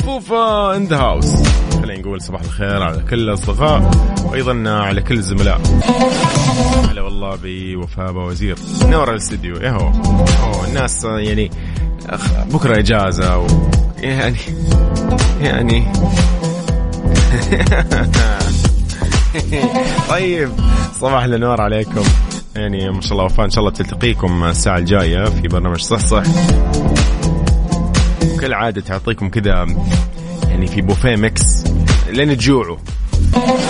فوفا 0.06 0.76
ان 0.76 0.86
ذا 0.86 0.98
هاوس 0.98 1.34
خلينا 1.82 2.02
نقول 2.02 2.22
صباح 2.22 2.42
الخير 2.42 2.84
على 2.84 3.04
كل 3.10 3.20
الأصدقاء 3.20 3.92
وأيضا 4.26 4.70
على 4.70 5.02
كل 5.02 5.18
الزملاء. 5.18 5.62
هلا 6.90 7.02
والله 7.02 7.38
بوفاء 7.44 8.14
وزير. 8.14 8.56
نور 8.86 9.12
الاستديو. 9.12 9.56
يا 9.56 9.72
هو. 9.72 9.92
أوه 10.44 10.68
الناس 10.68 11.04
يعني 11.04 11.52
بكرة 12.54 12.80
إجازة 12.80 13.38
و 13.38 13.48
يعني 13.98 14.38
يعني. 15.42 15.88
طيب 20.10 20.50
صباح 21.00 21.24
النور 21.24 21.62
عليكم. 21.62 22.04
يعني 22.56 22.90
ما 22.90 23.02
شاء 23.02 23.12
الله 23.12 23.24
وفاء 23.24 23.46
إن 23.46 23.50
شاء 23.52 23.60
الله 23.60 23.72
تلتقيكم 23.72 24.44
الساعة 24.44 24.78
الجاية 24.78 25.26
في 25.26 25.48
برنامج 25.48 25.80
صح 25.80 26.00
صح 26.00 26.24
كالعاده 28.42 28.82
تعطيكم 28.82 29.30
كذا 29.30 29.68
يعني 30.50 30.68
في 30.68 30.82
بوفيه 30.82 31.16
Mix 31.16 31.64
لين 32.10 32.38
تجوعوا. 32.38 32.78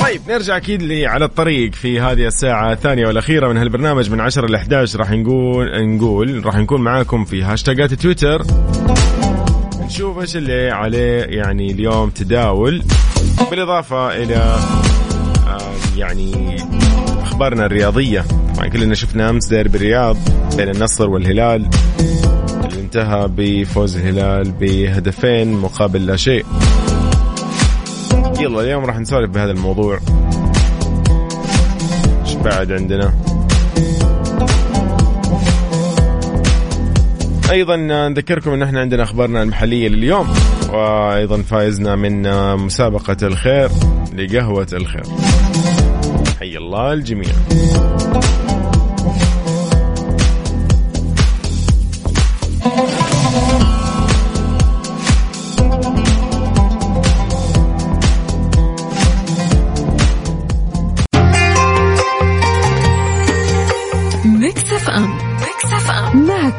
طيب 0.04 0.22
نرجع 0.28 0.58
أكيد 0.58 0.82
لي 0.82 1.08
على 1.08 1.26
الطريق 1.26 1.74
في 1.74 2.00
هذه 2.00 2.28
الساعة 2.28 2.72
الثانية 2.74 3.08
والأخيرة 3.08 3.48
من 3.48 3.58
هالبرنامج 3.58 4.12
من 4.12 4.20
10 4.20 4.48
ل 4.48 4.56
11 4.56 5.00
راح 5.00 5.12
نقول 5.12 5.96
نقول 5.96 6.46
راح 6.46 6.56
نكون 6.56 6.82
معاكم 6.82 7.26
في 7.26 7.44
هاشتاجات 7.44 7.94
تويتر. 7.94 8.44
نشوف 9.94 10.20
إيش 10.20 10.36
اللي 10.36 10.72
عليه 10.72 11.24
يعني 11.24 11.72
اليوم 11.72 12.10
تداول. 12.10 12.84
بالإضافة 13.52 14.16
إلى 14.16 14.36
آه، 15.48 15.98
يعني 15.98 16.56
أخبارنا 17.22 17.66
الرياضية. 17.66 18.26
طبعا 18.56 18.68
كلنا 18.68 18.96
شفنا 18.96 19.30
أمس 19.30 19.48
ديربي 19.48 19.78
الرياض 19.78 20.18
بين 20.58 20.70
النصر 20.70 21.10
والهلال. 21.10 21.70
اللي 22.66 22.80
انتهى 22.80 23.30
بفوز 23.38 23.98
الهلال 23.98 24.52
بهدفين 24.52 25.54
مقابل 25.54 26.06
لا 26.06 26.16
شيء. 26.16 26.46
يلا 28.40 28.62
اليوم 28.62 28.86
راح 28.86 29.00
نسولف 29.00 29.30
بهذا 29.30 29.52
الموضوع. 29.52 30.00
إيش 32.26 32.34
بعد 32.34 32.72
عندنا؟ 32.72 33.33
أيضا 37.52 37.76
نذكركم 37.76 38.52
إن 38.52 38.62
إحنا 38.62 38.80
عندنا 38.80 39.04
أخبارنا 39.04 39.44
المحلية 39.44 39.88
لليوم 39.88 40.34
وأيضا 40.70 41.42
فايزنا 41.42 41.96
من 41.96 42.22
مسابقة 42.56 43.18
الخير 43.24 43.70
لقهوة 44.18 44.68
الخير. 44.74 45.04
حي 46.40 46.58
الله 46.58 46.94
الجميع. 46.94 47.32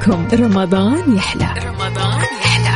ام 0.04 0.28
معكم 0.32 0.34
رمضان 0.34 1.16
يحلى. 1.16 1.48
رمضان 1.66 2.24
يحلى 2.42 2.74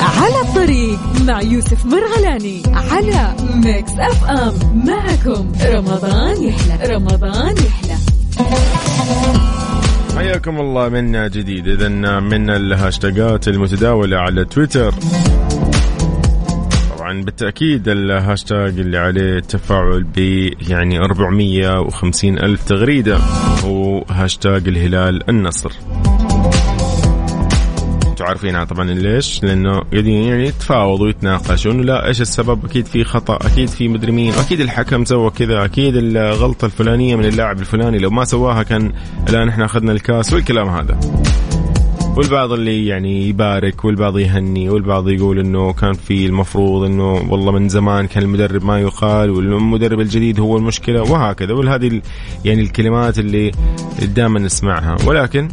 على 0.00 0.40
الطريق 0.42 0.98
مع 1.26 1.42
يوسف 1.42 1.86
مرغلاني 1.86 2.62
على 2.74 3.34
Mix 3.54 3.92
FM 3.98 4.84
معكم 4.86 5.52
رمضان 5.62 6.42
يحلى. 6.42 6.94
رمضان 6.94 7.54
يحلى. 7.56 7.96
حياكم 10.16 10.60
الله 10.60 10.88
من 10.88 11.30
جديد. 11.30 11.68
اذا 11.68 11.88
من 12.20 12.50
الهاشتاجات 12.50 13.48
المتداولة 13.48 14.16
على 14.16 14.44
تويتر. 14.44 14.94
بالتأكيد 17.22 17.88
الهاشتاج 17.88 18.78
اللي 18.78 18.98
عليه 18.98 19.40
تفاعل 19.40 20.04
ب 20.04 20.18
يعني 20.68 20.98
450 20.98 22.38
ألف 22.38 22.64
تغريدة 22.64 23.16
هو 23.64 24.04
هاشتاج 24.10 24.68
الهلال 24.68 25.30
النصر 25.30 25.72
أنتم 28.30 28.64
طبعا 28.64 28.90
ليش؟ 28.90 29.44
لأنه 29.44 29.80
قاعدين 29.80 30.22
يعني 30.22 30.46
يتفاوضوا 30.46 31.06
ويتناقشوا 31.06 31.72
انه 31.72 31.82
لا 31.82 32.06
إيش 32.06 32.20
السبب؟ 32.20 32.64
أكيد 32.64 32.86
في 32.86 33.04
خطأ، 33.04 33.36
أكيد 33.46 33.68
في 33.68 33.88
مدري 33.88 34.12
مين، 34.12 34.32
أكيد 34.32 34.60
الحكم 34.60 35.04
سوى 35.04 35.30
كذا، 35.30 35.64
أكيد 35.64 35.96
الغلطة 35.96 36.64
الفلانية 36.64 37.16
من 37.16 37.24
اللاعب 37.24 37.60
الفلاني 37.60 37.98
لو 37.98 38.10
ما 38.10 38.24
سواها 38.24 38.62
كان 38.62 38.92
الآن 39.28 39.48
إحنا 39.48 39.64
أخذنا 39.64 39.92
الكاس 39.92 40.32
والكلام 40.32 40.68
هذا. 40.68 41.00
والبعض 42.16 42.52
اللي 42.52 42.86
يعني 42.86 43.28
يبارك 43.28 43.84
والبعض 43.84 44.18
يهني 44.18 44.70
والبعض 44.70 45.08
يقول 45.08 45.38
إنه 45.38 45.72
كان 45.72 45.92
في 45.92 46.26
المفروض 46.26 46.84
إنه 46.84 47.12
والله 47.12 47.52
من 47.52 47.68
زمان 47.68 48.06
كان 48.06 48.22
المدرب 48.22 48.64
ما 48.64 48.80
يقال 48.80 49.30
والمدرب 49.30 50.00
الجديد 50.00 50.40
هو 50.40 50.56
المشكلة 50.56 51.02
وهكذا. 51.02 51.54
وهذه 51.54 52.02
يعني 52.44 52.60
الكلمات 52.60 53.18
اللي 53.18 53.52
دائما 54.02 54.38
نسمعها. 54.40 54.96
ولكن 55.06 55.48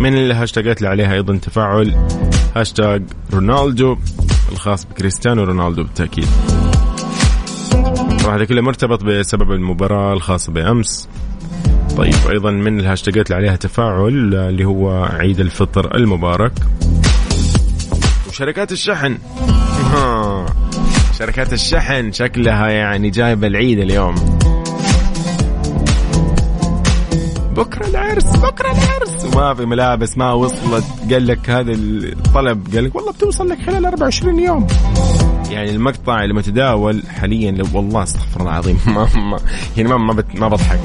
من 0.00 0.14
الهاشتاجات 0.16 0.78
اللي 0.78 0.88
عليها 0.88 1.14
أيضا 1.14 1.36
تفاعل 1.36 1.96
هاشتاج 2.56 3.02
رونالدو 3.32 3.96
الخاص 4.52 4.84
بكريستيانو 4.84 5.44
رونالدو 5.44 5.82
بالتأكيد. 5.82 6.26
طبعا 8.22 8.36
هذا 8.36 8.44
كله 8.44 8.62
مرتبط 8.62 9.04
بسبب 9.04 9.52
المباراة 9.52 10.12
الخاصة 10.12 10.52
بأمس. 10.52 11.08
طيب 11.98 12.14
أيضا 12.30 12.50
من 12.50 12.80
الهاشتاجات 12.80 13.26
اللي 13.26 13.36
عليها 13.36 13.56
تفاعل 13.56 14.34
اللي 14.34 14.64
هو 14.64 15.04
عيد 15.04 15.40
الفطر 15.40 15.94
المبارك. 15.94 16.52
وشركات 18.28 18.72
الشحن. 18.72 19.18
شركات 21.18 21.52
الشحن 21.52 22.12
شكلها 22.12 22.68
يعني 22.68 23.10
جايبة 23.10 23.46
العيد 23.46 23.78
اليوم. 23.78 24.14
بكرة 27.56 27.86
العرس 27.86 28.36
بكرة 28.36 28.72
العرس. 28.72 29.34
وما 29.34 29.54
في 29.54 29.66
ملابس 29.66 30.18
ما 30.18 30.32
وصلت. 30.32 30.84
قال 31.10 31.26
لك 31.26 31.50
هذا 31.50 31.72
الطلب 31.72 32.74
قال 32.74 32.84
لك 32.84 32.94
والله 32.94 33.12
بتوصل 33.12 33.48
لك 33.48 33.58
خلال 33.66 33.86
24 33.86 34.38
يوم. 34.40 34.66
يعني 35.50 35.70
المقطع 35.70 36.24
المتداول 36.24 37.02
حاليا 37.20 37.64
والله 37.74 38.02
أستغفر 38.02 38.40
الله 38.40 38.52
العظيم 38.52 38.80
ما, 38.94 39.08
ما 39.16 39.38
يعني 39.76 39.88
ما 39.88 40.24
ما 40.34 40.48
بضحك. 40.48 40.80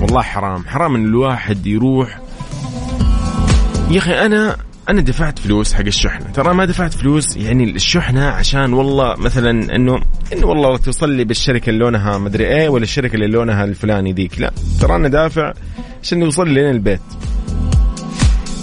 والله 0.00 0.22
حرام. 0.22 0.64
حرام 0.66 0.94
إن 0.94 1.04
الواحد 1.04 1.66
يروح. 1.66 2.20
يا 3.90 3.98
أخي 3.98 4.26
أنا 4.26 4.56
أنا 4.88 5.00
دفعت 5.00 5.38
فلوس 5.38 5.74
حق 5.74 5.84
الشحنة. 5.86 6.26
ترى 6.30 6.54
ما 6.54 6.64
دفعت 6.64 6.94
فلوس 6.94 7.36
يعني 7.36 7.64
الشحنة 7.64 8.24
عشان 8.24 8.72
والله 8.72 9.14
مثلا 9.16 9.76
إنه 9.76 10.00
إنه 10.32 10.46
والله 10.46 10.76
توصل 10.76 11.10
لي 11.10 11.24
بالشركة 11.24 11.70
اللي 11.70 11.80
لونها 11.80 12.18
مدري 12.18 12.46
إيه 12.46 12.68
ولا 12.68 12.82
الشركة 12.82 13.14
اللي 13.14 13.26
لونها 13.26 13.64
الفلاني 13.64 14.12
ذيك. 14.12 14.40
لا 14.40 14.52
ترى 14.80 14.96
أنا 14.96 15.08
دافع 15.08 15.52
عشان 16.02 16.22
يوصل 16.22 16.48
لي 16.48 16.54
لين 16.54 16.70
البيت. 16.70 17.00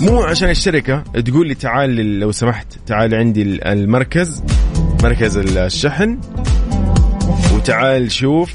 مو 0.02 0.24
عشان 0.24 0.50
الشركة. 0.50 1.04
تقول 1.26 1.48
لي 1.48 1.56
تعال 1.56 2.19
لو 2.19 2.32
سمحت 2.32 2.67
تعال 2.88 3.15
عندي 3.15 3.41
المركز 3.41 4.43
مركز 5.04 5.38
الشحن. 5.38 6.19
وتعال 7.56 8.12
شوف 8.12 8.54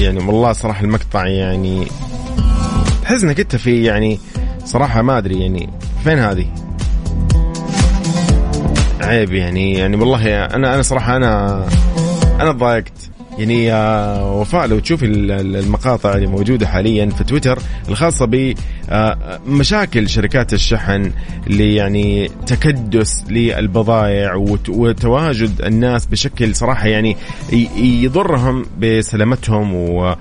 يعني 0.00 0.18
والله 0.24 0.52
صراحة 0.52 0.84
المقطع 0.84 1.26
يعني 1.26 1.86
انك 3.22 3.40
انت 3.40 3.56
في 3.56 3.84
يعني 3.84 4.20
صراحة 4.64 5.02
ما 5.02 5.18
أدري 5.18 5.40
يعني 5.40 5.70
فين 6.04 6.18
هذه؟ 6.18 6.46
عيب 9.00 9.32
يعني 9.32 9.74
يعني 9.74 9.96
والله 9.96 10.44
أنا 10.44 10.74
أنا 10.74 10.82
صراحة 10.82 11.16
أنا 11.16 11.64
أنا 12.40 12.50
ضايقت. 12.50 13.07
يعني 13.38 13.64
يا 13.64 14.20
وفاء 14.22 14.66
لو 14.66 14.78
تشوفي 14.78 15.06
المقاطع 15.06 16.14
اللي 16.14 16.26
موجودة 16.26 16.66
حاليا 16.66 17.06
في 17.06 17.24
تويتر 17.24 17.58
الخاصة 17.88 18.54
بمشاكل 19.46 20.08
شركات 20.08 20.52
الشحن 20.52 21.12
اللي 21.46 21.74
يعني 21.74 22.28
تكدس 22.46 23.24
للبضائع 23.30 24.34
وتواجد 24.68 25.62
الناس 25.62 26.06
بشكل 26.06 26.54
صراحة 26.54 26.86
يعني 26.86 27.16
يضرهم 27.76 28.66
بسلامتهم 28.78 29.74
و 29.74 30.14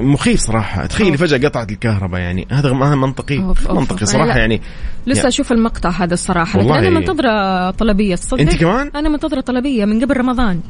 مخيف 0.00 0.40
صراحة. 0.40 0.86
تخيلي 0.86 1.16
فجأة 1.16 1.48
قطعت 1.48 1.70
الكهرباء 1.70 2.20
يعني. 2.20 2.46
هذا 2.50 2.72
ما 2.72 2.94
منطقي 2.94 3.38
أوف 3.38 3.66
أوف 3.66 3.78
منطقي 3.78 4.06
صراحة 4.06 4.38
يعني. 4.38 4.60
لسه 5.06 5.18
يعني 5.18 5.28
أشوف 5.28 5.52
المقطع 5.52 5.90
هذا 5.90 6.14
الصراحة 6.14 6.58
والله 6.58 6.78
أنا 6.78 6.90
منتظرة 6.90 7.70
طلبية 7.70 8.14
تصدق؟ 8.14 8.40
أنت 8.40 8.56
كمان؟ 8.56 8.90
أنا 8.94 9.08
منتظرة 9.08 9.40
طلبية 9.40 9.84
من 9.84 10.04
قبل 10.04 10.16
رمضان. 10.16 10.60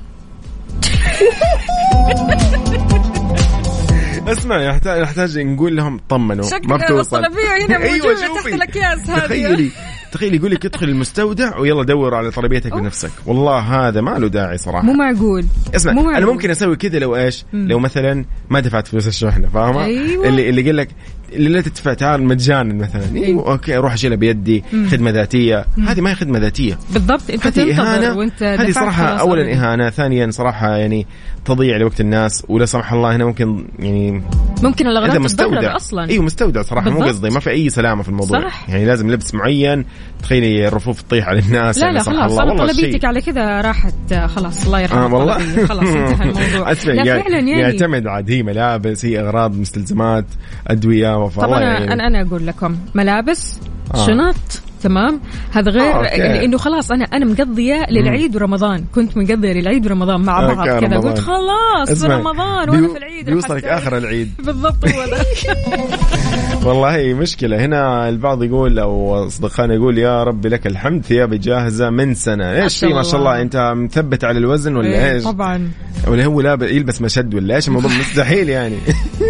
اسمع 4.33 4.63
يحتاج 4.63 5.01
نحتاج 5.03 5.39
نقول 5.39 5.77
لهم 5.77 6.01
طمنوا. 6.09 6.45
ما 6.65 6.77
بتوصل. 6.77 7.25
هنا 7.25 7.79
موجودة 7.91 8.23
أيوة 8.25 8.37
تحت 8.37 8.47
الأكياس 8.47 9.11
هذه. 9.11 9.21
تخيلي. 9.27 9.71
تخيل 10.13 10.35
يقول 10.35 10.51
لك 10.51 10.67
ادخل 10.67 10.89
المستودع 10.89 11.59
ويلا 11.59 11.85
دور 11.85 12.15
على 12.15 12.31
طلبيتك 12.31 12.73
بنفسك. 12.75 13.11
والله 13.27 13.59
هذا 13.59 14.01
ما 14.01 14.19
له 14.19 14.29
داعي 14.29 14.59
صراحة. 14.59 14.85
مو 14.85 14.93
معقول. 14.93 15.47
اسمع 15.77 15.93
مو 15.93 16.03
معقول. 16.03 16.17
أنا 16.17 16.27
ممكن 16.27 16.51
أسوي 16.51 16.77
كذا 16.77 16.99
لو 16.99 17.17
إيش؟ 17.17 17.45
مم. 17.53 17.69
لو 17.69 17.79
مثلا 17.79 18.25
ما 18.51 18.61
دفعت 18.61 18.89
فلوس 18.89 19.09
الشحنة 19.09 19.49
فاهمة؟ 19.49 19.85
أيوة. 19.85 20.29
اللي 20.29 20.49
اللي 20.49 20.63
قال 20.63 20.77
لك 20.77 20.89
اللي 21.33 21.49
لا 21.49 21.61
تدفع 21.61 21.95
تعال 21.95 22.25
مجانا 22.25 22.75
مثلا. 22.75 23.17
أيوة. 23.17 23.53
أوكي 23.53 23.77
أروح 23.77 23.93
اشيلها 23.93 24.17
بيدي 24.17 24.65
مم. 24.73 24.89
خدمة 24.89 25.11
ذاتية. 25.11 25.67
هذه 25.87 26.01
ما 26.01 26.11
هي 26.11 26.15
خدمة 26.15 26.39
ذاتية. 26.39 26.79
بالضبط 26.93 27.31
أنت 27.31 27.59
إهانة. 27.59 28.19
وأنت 28.19 28.43
هذه 28.43 28.71
صراحة 28.71 29.05
اولا 29.05 29.53
إهانة 29.53 29.91
ثانيا 29.91 30.31
صراحة 30.31 30.77
يعني 30.77 31.07
تضيع 31.45 31.77
لوقت 31.77 32.01
الناس 32.01 32.45
ولا 32.49 32.67
سمح 32.67 32.93
الله 32.93 33.17
هنا 33.17 33.25
ممكن 33.25 33.67
يعني 33.79 34.23
ممكن 34.63 34.87
الأغراض 34.87 35.27
تتضرر 35.27 35.77
أصلا. 35.77 36.09
أيوه 36.09 36.25
مستودع 36.25 36.63
صراحة 36.63 36.91
مو 36.91 37.05
قصدي 37.05 37.31
ما 37.31 37.41
في 37.41 37.51
أي 37.51 37.71
سلامة 37.71 38.03
في 38.03 38.09
الموضوع. 38.09 38.41
صح. 38.41 38.69
يعني 38.69 38.85
لازم 38.85 39.11
لبس 39.11 39.35
معين 39.35 39.85
تخيلي 40.23 40.69
الرفوف 40.69 41.03
تطيح 41.03 41.29
على 41.29 41.39
الناس 41.39 41.79
لا 41.79 41.85
يعني 41.85 41.99
لا 41.99 42.03
خلاص 42.03 42.39
الله 42.39 42.57
طلبيتك 42.57 43.05
على 43.05 43.21
كذا 43.21 43.61
راحت 43.61 44.15
خلاص 44.27 44.65
الله 44.65 44.81
يرحمه 44.81 45.07
آه 45.07 45.15
والله. 45.15 45.67
خلاص 45.67 45.89
انتهى 45.97 46.23
الموضوع. 46.25 46.69
لا 46.71 46.75
فعلا 47.23 47.39
يعني 47.39 47.51
يعتمد 47.51 48.07
عاد 48.07 48.31
هي 48.31 48.43
ملابس 48.43 49.05
هي 49.05 49.21
أغراض 49.21 49.57
مستلزمات 49.57 50.25
أدوية 50.69 51.29
طبعا 51.29 51.61
يعني. 51.61 51.93
أنا 51.93 52.07
أنا 52.07 52.23
أقول 52.23 52.47
لكم 52.47 52.77
ملابس 52.95 53.59
آه. 53.95 54.07
شنط 54.07 54.63
تمام؟ 54.83 55.21
هذا 55.53 55.71
غير 55.71 55.93
آه، 55.93 55.97
okay. 55.97 56.45
إنه 56.45 56.59
خلاص 56.59 56.91
أنا 56.91 57.05
أنا 57.05 57.25
مقضية 57.25 57.87
للعيد 57.91 58.37
ورمضان. 58.37 58.85
كنت 58.95 59.17
مقضية 59.17 59.53
للعيد 59.53 59.87
ورمضان 59.87 60.21
مع 60.21 60.41
بعض 60.41 60.69
okay، 60.69 60.87
كذا. 60.87 60.99
قلت 60.99 61.19
خلاص 61.19 62.03
في 62.03 62.07
رمضان 62.07 62.71
وأنا 62.71 62.89
في 62.89 62.99
العيد 62.99 63.27
بيوصلك 63.27 63.65
آخر 63.65 63.97
العيد. 63.97 64.33
بالضبط 64.39 64.85
هو. 64.89 64.91
والله 66.65 67.15
مشكلة. 67.15 67.65
هنا 67.65 68.09
البعض 68.09 68.43
يقول 68.43 68.79
أو 68.79 69.27
أصدقائنا 69.27 69.75
يقول 69.75 69.99
يا 69.99 70.25
ربي 70.25 70.49
لك 70.49 70.67
الحمد 70.67 71.05
ثيابي 71.05 71.39
جاهزة 71.39 71.91
من 71.91 72.15
سنة. 72.15 72.63
إيش 72.63 72.75
شاء 72.77 72.91
في 72.91 72.97
ما 72.97 73.03
شاء 73.03 73.17
الله. 73.21 73.41
أنت 73.43 73.73
مثبت 73.77 74.25
على 74.25 74.39
الوزن 74.39 74.77
ولا 74.77 74.89
إيه، 74.89 75.13
إيش؟ 75.13 75.25
طبعا. 75.25 75.71
ولا 76.07 76.25
هو 76.25 76.41
لاب 76.41 76.63
يلبس 76.63 77.03
مشد 77.03 77.35
ولا 77.35 77.57
إيش؟ 77.57 77.69
الموضوع 77.69 77.91
مستحيل 78.01 78.49
يعني. 78.49 78.77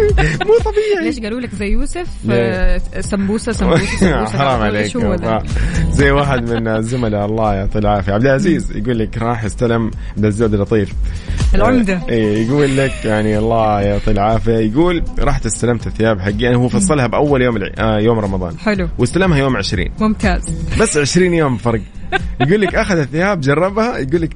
مو 0.47 0.57
طبيعي. 0.65 1.03
ليش 1.05 1.19
قالوا 1.19 1.39
لك 1.39 1.55
زي 1.55 1.67
يوسف؟ 1.67 2.07
آه، 2.29 2.81
سمبوسة 2.99 3.51
سمبوسة 3.51 3.85
سمبوسة. 3.99 4.37
حرام 4.37 4.61
عليك؟ 4.61 4.97
زي 5.91 6.11
واحد 6.11 6.49
من 6.51 6.67
الزملاء 6.67 7.25
الله 7.25 7.53
يعطيه 7.53 7.79
العافية. 7.79 8.13
عبد 8.13 8.25
العزيز 8.25 8.77
يقول 8.77 8.99
لك 8.99 9.17
راح 9.17 9.43
استلم 9.43 9.85
عبد 10.11 10.19
العزيز 10.19 10.43
عبد 10.43 10.53
اللطيف. 10.53 10.93
العمدة. 11.55 11.99
اي 12.09 12.47
يقول 12.47 12.77
لك 12.77 12.93
يعني 13.05 13.37
الله 13.37 13.81
يعطيه 13.81 14.11
العافية. 14.11 14.57
يقول 14.57 15.03
رحت 15.19 15.45
استلمت 15.45 15.87
الثياب 15.87 16.19
حقي. 16.19 16.39
يعني 16.39 16.55
هو 16.55 16.67
فصلها 16.67 17.07
باول 17.21 17.41
يوم 17.41 17.57
الع... 17.57 17.69
آه 17.79 17.99
يوم 17.99 18.19
رمضان. 18.19 18.57
حلو. 18.57 18.89
واستلمها 18.97 19.39
يوم 19.39 19.57
20 19.57 19.89
ممتاز. 19.99 20.55
بس 20.79 20.97
20 20.97 21.33
يوم 21.33 21.57
فرق. 21.57 21.81
يقول 22.41 22.61
لك 22.61 22.75
أخذ 22.75 22.97
الثياب 22.97 23.41
جربها 23.41 23.97
يقول 23.97 24.21
لك 24.21 24.35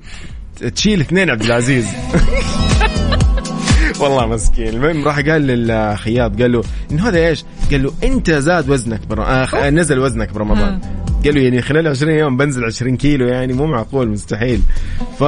تشيل 0.75 1.01
اثنين 1.01 1.29
عبد 1.29 1.41
العزيز. 1.41 1.87
والله 3.99 4.25
مسكين. 4.25 4.67
المهم 4.67 5.05
راح 5.05 5.19
قال 5.19 5.41
للخياط 5.41 6.41
قال 6.41 6.51
له 6.51 6.63
إنه 6.91 7.07
هذا 7.07 7.27
إيش؟ 7.27 7.43
قال 7.71 7.83
له 7.83 7.93
أنت 8.03 8.31
زاد 8.31 8.69
وزنك 8.69 9.07
بر... 9.07 9.23
آه 9.23 9.69
نزل 9.69 9.99
وزنك 9.99 10.33
برمضان. 10.33 10.81
قال 11.25 11.35
له 11.35 11.41
يعني 11.41 11.61
خلال 11.61 11.87
20 11.87 12.11
يوم 12.11 12.37
بنزل 12.37 12.65
20 12.65 12.97
كيلو 12.97 13.27
يعني 13.27 13.53
مو 13.53 13.65
معقول 13.65 14.09
مستحيل. 14.09 14.61
ف 15.19 15.23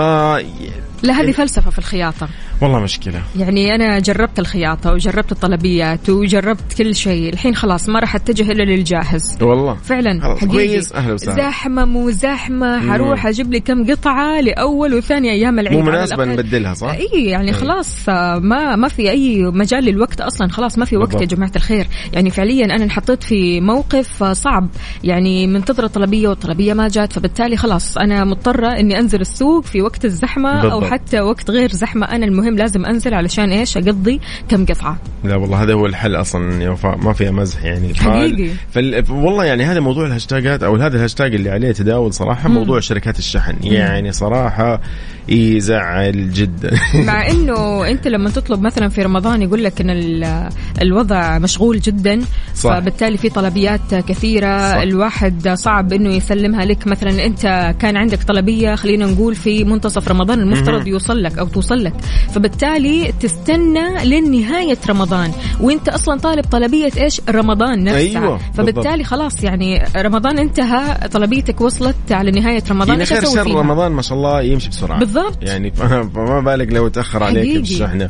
لا 1.03 1.13
هذه 1.13 1.31
فلسفة 1.31 1.71
في 1.71 1.79
الخياطة. 1.79 2.29
والله 2.61 2.79
مشكلة. 2.79 3.21
يعني 3.39 3.75
أنا 3.75 3.99
جربت 3.99 4.39
الخياطة 4.39 4.93
وجربت 4.93 5.31
الطلبيات 5.31 6.09
وجربت 6.09 6.73
كل 6.77 6.95
شيء 6.95 7.33
الحين 7.33 7.55
خلاص 7.55 7.89
ما 7.89 7.99
راح 7.99 8.15
أتجه 8.15 8.51
إلا 8.51 8.63
للجاهز. 8.63 9.37
والله. 9.41 9.73
فعلا 9.73 10.21
خلاص، 10.21 10.45
كويس، 10.45 10.93
أهلا 10.93 11.13
وسهلا. 11.13 11.35
زحمة 11.35 11.85
مو 11.85 12.11
زحمة 12.11 12.91
حروح 12.91 13.27
أجيب 13.27 13.51
لي 13.51 13.59
كم 13.59 13.91
قطعة 13.91 14.41
لأول 14.41 14.93
وثاني 14.93 15.31
أيام 15.31 15.59
العيد. 15.59 15.79
مو 15.79 15.89
الأقل. 15.89 16.29
نبدلها 16.29 16.73
صح؟ 16.73 16.89
اي 16.89 17.25
يعني 17.25 17.53
خلاص 17.53 18.09
آه، 18.09 18.39
ما 18.39 18.75
ما 18.75 18.87
في 18.87 19.09
أي 19.11 19.43
مجال 19.43 19.83
للوقت 19.83 20.21
أصلا. 20.21 20.47
خلاص 20.47 20.77
ما 20.77 20.85
في 20.85 20.97
وقت 20.97 21.21
يا. 21.21 21.25
جماعة 21.25 21.51
الخير. 21.55 21.87
يعني 22.13 22.29
فعليا 22.29 22.65
أنا 22.65 22.83
انحطيت 22.83 23.23
في 23.23 23.61
موقف 23.61 24.23
صعب. 24.23 24.67
يعني 25.03 25.47
منتظره 25.47 25.85
الطلبية 25.85 26.27
والطلبية 26.27 26.73
ما 26.73 26.87
جات 26.87 27.13
فبالتالي 27.13 27.57
خلاص 27.57 27.97
أنا 27.97 28.23
مضطرة 28.25 28.67
إني 28.67 28.99
أنزل 28.99 29.21
السوق 29.21 29.63
في 29.63 29.81
وقت 29.81 30.05
الزحمة 30.05 30.49
أو 30.61 30.79
بالضبط. 30.79 30.91
حتى 30.91 31.21
وقت 31.21 31.49
غير 31.51 31.71
زحمة. 31.71 32.05
أنا 32.05 32.25
المهم 32.25 32.46
لازم 32.55 32.85
أنزل 32.85 33.13
علشان 33.13 33.51
إيش؟ 33.51 33.77
أقضي 33.77 34.19
كم 34.49 34.65
قطعة. 34.65 34.97
لا 35.23 35.35
والله 35.35 35.63
هذا 35.63 35.73
هو 35.73 35.85
الحل 35.85 36.15
أصلا 36.15 36.63
يا 36.63 36.69
وفاء 36.69 36.97
ما 36.97 37.13
فيها 37.13 37.31
مزح 37.31 37.63
يعني. 37.63 37.95
حقيقي. 37.95 38.49
فال... 38.71 39.03
والله 39.11 39.45
يعني 39.45 39.63
هذا 39.63 39.79
موضوع 39.79 40.05
الهاشتاجات 40.05 40.63
أو 40.63 40.75
هذا 40.75 40.97
الهاشتاج 40.97 41.35
اللي 41.35 41.49
عليه 41.49 41.71
تداول 41.71 42.13
صراحة 42.13 42.49
موضوع 42.49 42.79
شركات 42.79 43.19
الشحن. 43.19 43.55
يعني 43.63 44.11
صراحة 44.11 44.81
يزعل 45.29 46.31
جدا. 46.31 46.71
مع 47.07 47.29
إنه 47.29 47.87
أنت 47.89 48.07
لما 48.07 48.29
تطلب 48.29 48.61
مثلا 48.61 48.89
في 48.89 49.01
رمضان 49.01 49.41
يقول 49.41 49.63
لك 49.63 49.81
إن 49.81 49.89
ال- 49.89 50.49
الوضع 50.81 51.37
مشغول 51.39 51.79
جدا 51.79 52.21
صح. 52.55 52.79
فبالتالي 52.79 53.17
في 53.17 53.29
طلبيات 53.29 53.95
كثيرة. 53.95 54.71
صح. 54.71 54.75
الواحد 54.77 55.49
صعب 55.49 55.93
إنه 55.93 56.09
يسلمها 56.09 56.65
لك. 56.65 56.87
مثلا 56.87 57.25
أنت 57.25 57.75
كان 57.79 57.97
عندك 57.97 58.23
طلبية 58.23 58.75
خلينا 58.75 59.05
نقول 59.05 59.35
في 59.35 59.63
منتصف 59.63 60.07
رمضان 60.07 60.39
المفترض 60.39 60.87
يوصل 60.87 61.23
لك 61.23 61.37
أو 61.37 61.47
توصل 61.47 61.83
لك. 61.83 61.93
فبالتالي 62.37 63.13
تستنى 63.19 64.05
لنهاية 64.05 64.77
رمضان 64.89 65.31
وانت 65.61 65.89
أصلا 65.89 66.19
طالب 66.19 66.45
طلبية 66.45 66.91
إيش 66.97 67.21
رمضان 67.29 67.83
نفسها 67.83 68.21
أيوة، 68.21 68.37
فبالتالي 68.53 68.89
بالضبط. 68.89 69.07
خلاص 69.07 69.43
يعني 69.43 69.83
رمضان 69.97 70.39
انتهى 70.39 71.09
طلبيتك 71.09 71.61
وصلت 71.61 72.11
على 72.11 72.31
نهاية 72.31 72.63
رمضان 72.69 72.89
يعني 72.89 73.05
خير 73.05 73.25
فيها؟ 73.25 73.43
رمضان 73.43 73.91
ما 73.91 74.01
شاء 74.01 74.17
الله 74.17 74.41
يمشي 74.41 74.69
بسرعة 74.69 74.99
بالضبط. 74.99 75.37
يعني 75.41 75.71
فما 76.15 76.39
بالك 76.39 76.73
لو 76.73 76.87
تأخر 76.87 77.23
عليك. 77.23 77.57
بالشحنه 77.57 78.09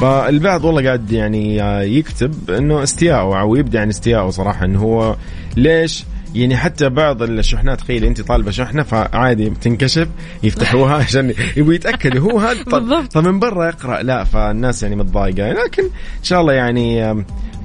فالبعض 0.00 0.64
والله 0.64 0.84
قاعد 0.84 1.12
يعني 1.12 1.56
يكتب 1.98 2.50
إنه 2.50 2.82
استياء 2.82 3.40
أو 3.40 3.56
يبدا 3.56 3.80
عن 3.80 3.88
استياء 3.88 4.30
صراحة 4.30 4.64
إنه 4.64 4.78
هو 4.78 5.16
ليش 5.56 6.04
يعني 6.34 6.56
حتى 6.56 6.88
بعض 6.88 7.22
الشحنات 7.22 7.80
تخيل 7.80 8.04
انت 8.04 8.20
طالبة 8.20 8.50
شحنة 8.50 8.82
فعادي 8.82 9.50
بتنكشف 9.50 10.08
يفتحوها 10.42 10.94
عشان 11.04 11.34
يبغوا 11.56 11.74
يتاكدوا 11.74 12.32
هو 12.32 12.38
هذا 12.38 12.62
طب, 12.62 12.70
بالضبط. 12.70 13.12
طب 13.12 13.28
من 13.28 13.38
برا 13.38 13.66
يقرأ. 13.66 14.02
لا 14.02 14.24
فالناس 14.24 14.82
يعني 14.82 14.96
متضايقة. 14.96 15.52
لكن 15.52 15.82
إن 15.82 16.24
شاء 16.24 16.40
الله 16.40 16.52
يعني 16.52 17.14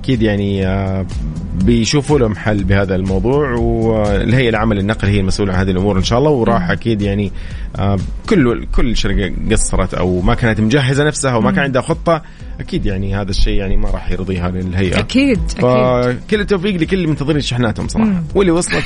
أكيد 0.04 0.22
يعني 0.22 0.68
بيشوفوا 1.56 2.20
لهم 2.20 2.36
حل 2.36 2.64
بهذا 2.64 2.96
الموضوع 2.96 3.50
والهيئة 3.56 4.50
العمل 4.50 4.80
النقل 4.80 5.08
هي 5.08 5.20
المسؤولة 5.20 5.54
عن 5.54 5.60
هذه 5.60 5.72
الأمور 5.72 5.98
إن 5.98 6.04
شاء 6.04 6.20
الله 6.20 6.32
وراح 6.32 6.70
أكيد 6.70 7.02
يعني 7.02 7.32
كل 8.30 8.66
كل 8.76 8.98
شركة 8.98 9.34
قصرت 9.52 9.94
أو 9.94 10.22
ما 10.22 10.36
كانت 10.36 10.60
مجهزة 10.60 11.04
نفسها 11.04 11.36
وما 11.36 11.52
كان 11.52 11.64
عندها 11.64 11.82
خطة 11.82 12.22
أكيد 12.60 12.86
يعني 12.86 13.16
هذا 13.16 13.30
الشيء 13.30 13.54
يعني 13.54 13.78
ما 13.78 13.90
راح 13.90 14.12
يرضيها 14.12 14.50
للهيئة. 14.50 15.00
أكيد 15.00 15.40
أكيد. 15.40 15.62
فكل 15.62 16.40
التوفيق 16.42 16.76
لكل 16.76 16.96
اللي 16.96 17.08
منتظرين 17.08 17.42
شحناتهم 17.42 17.88
صراحة. 17.88 18.24
واللي 18.36 18.52
وصلت 18.52 18.84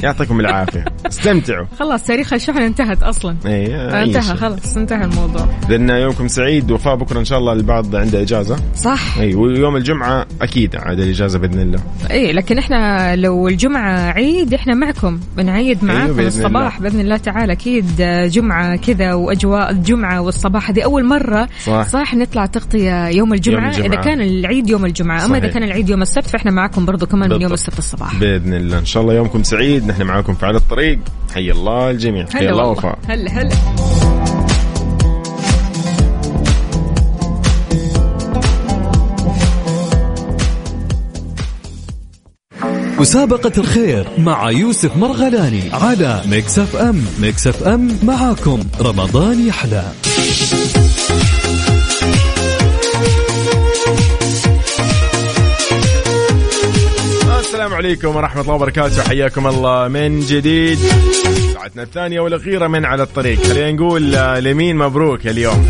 فيعطيكم 0.00 0.40
العافية. 0.40 0.84
استمتعوا. 1.06 1.66
خلاص 1.78 2.04
تاريخ 2.04 2.32
الشحن 2.32 2.62
انتهت 2.62 3.02
أصلا. 3.02 3.36
اي 3.46 3.50
أي 3.96 4.04
انتهى. 4.04 4.36
خلاص 4.36 4.76
انتهى 4.76 5.04
الموضوع. 5.04 5.48
لأن 5.68 5.90
يومكم 5.90 6.28
سعيد 6.28 6.70
وفاء 6.70 6.96
بكرة 6.96 7.18
إن 7.18 7.24
شاء 7.24 7.38
الله 7.38 7.52
البعض 7.52 7.96
عنده 7.96 8.22
إجازة. 8.22 8.56
صح. 8.76 9.18
إي 9.18 9.34
ويوم 9.34 9.76
الجمعة 9.76 10.26
أكيد 10.42 10.76
عاد 10.76 11.00
الإجازة 11.00 11.38
بإذن 11.38 11.60
الله. 11.60 11.80
إي 12.10 12.32
لكن 12.32 12.58
إحنا 12.58 13.16
لو 13.16 13.48
الجمعة 13.48 14.10
عيد 14.10 14.54
إحنا 14.54 14.74
معكم. 14.74 15.20
بنعيد 15.36 15.84
معاكم 15.84 16.02
أيوة 16.02 16.16
بإذن 16.16 16.26
الصباح 16.26 16.76
الله. 16.76 16.88
بإذن 16.90 17.00
الله 17.00 17.16
تعالى. 17.16 17.52
أكيد 17.52 18.00
جمعة 18.26 18.76
كذا 18.76 19.14
وأجواء 19.14 19.70
الجمعة 19.70 20.20
والصباح 20.20 20.70
هذه 20.70 20.82
أول 20.82 21.04
مرة 21.04 21.48
صح. 21.64 21.82
صح 21.88 22.14
نطلع 22.14 22.46
تغطية 22.46 23.08
يوم 23.08 23.32
الجمعة, 23.32 23.62
يوم 23.62 23.70
الجمعة. 23.70 23.86
إذا 23.86 24.00
كان 24.00 24.20
العيد 24.20 24.70
يوم 24.70 24.84
الجمعة 24.84 25.24
أما 25.24 25.38
إذا 25.38 25.42
صحيح. 25.46 25.54
كان 25.54 25.62
العيد 25.62 25.88
يوم 25.88 26.02
السبت 26.02 26.26
فإحنا 26.26 26.50
معاكم 26.50 26.84
برضو 26.84 27.06
كمان 27.06 27.30
من 27.30 27.40
يوم 27.40 27.50
بالضبط. 27.50 27.68
السبت 27.68 27.78
الصباح 27.78 28.16
بإذن 28.16 28.54
الله 28.54 28.78
إن 28.78 28.84
شاء 28.84 29.02
الله 29.02 29.14
يومكم 29.14 29.42
سعيد 29.42 29.86
نحن 29.86 30.02
معاكم 30.02 30.34
في 30.34 30.46
على 30.46 30.56
الطريق 30.56 30.98
حي 31.34 31.50
الله 31.50 31.90
الجميع 31.90 32.26
حي 32.26 32.48
الله. 32.48 32.66
وفاء 32.66 32.98
هلا 33.08 33.30
هلا 33.30 34.09
مسابقة 43.00 43.52
الخير 43.58 44.06
مع 44.18 44.50
يوسف 44.50 44.96
مرغلاني 44.96 45.62
على 45.72 46.22
Mix 46.26 46.58
FM 46.58 47.04
Mix 47.20 47.46
FM 47.46 47.98
معاكم. 48.02 48.60
رمضان 48.80 49.46
يحلى. 49.46 49.84
السلام 57.40 57.74
عليكم 57.74 58.16
ورحمة 58.16 58.42
الله 58.42 58.54
وبركاته. 58.54 59.02
حياكم 59.02 59.46
الله 59.46 59.88
من 59.88 60.20
جديد. 60.20 60.78
ساعتنا 61.54 61.82
الثانية 61.82 62.20
والأخيرة 62.20 62.66
من 62.66 62.84
على 62.84 63.02
الطريق. 63.02 63.42
خلينا 63.42 63.72
نقول 63.72 64.14
آه، 64.14 64.40
لمين 64.40 64.76
مبروك 64.76 65.26
اليوم؟ 65.26 65.68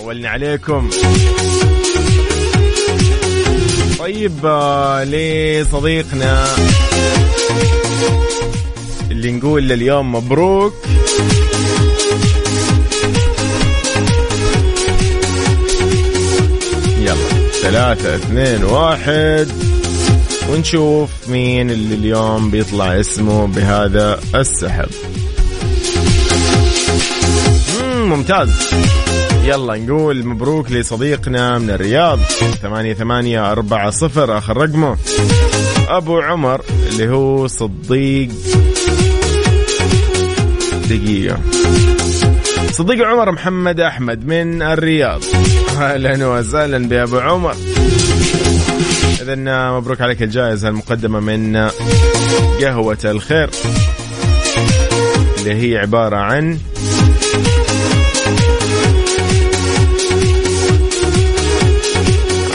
طولنا 0.00 0.28
عليكم. 0.28 0.90
طيب 4.10 4.46
آه، 4.46 5.04
لصديقنا 5.04 6.44
اللي 9.10 9.32
نقول 9.32 9.72
اليوم 9.72 10.14
مبروك. 10.14 10.74
يلا 17.00 17.14
ثلاثة 17.62 18.14
اثنين 18.14 18.64
واحد. 18.64 19.48
ونشوف 20.50 21.10
مين 21.28 21.70
اللي 21.70 21.94
اليوم 21.94 22.50
بيطلع 22.50 23.00
اسمه 23.00 23.46
بهذا 23.46 24.20
السحب. 24.34 24.88
مم، 27.82 28.08
ممتاز. 28.08 28.50
يلا 29.44 29.76
نقول 29.76 30.26
مبروك 30.26 30.70
لصديقنا 30.72 31.58
من 31.58 31.70
الرياض. 31.70 32.18
ثمانية 32.62 32.94
ثمانية 32.94 33.52
أربعة 33.52 33.90
صفر 33.90 34.38
آخر 34.38 34.56
رقمه. 34.56 34.96
أبو 35.88 36.20
عمر 36.20 36.60
اللي 36.88 37.08
هو 37.08 37.46
صديق 37.46 38.28
دقيقة. 40.90 41.38
صديق 42.72 43.06
عمر 43.06 43.32
محمد 43.32 43.80
أحمد 43.80 44.26
من 44.26 44.62
الرياض. 44.62 45.20
أهلا 45.80 46.26
وسهلا 46.26 46.88
بأبو 46.88 47.18
عمر. 47.18 47.54
اذا 49.22 49.34
مبروك 49.70 50.00
عليك 50.00 50.22
الجائزة 50.22 50.68
المقدمة 50.68 51.20
من 51.20 51.70
قهوة 52.62 52.98
الخير 53.04 53.50
اللي 55.38 55.54
هي 55.54 55.78
عبارة 55.78 56.16
عن 56.16 56.58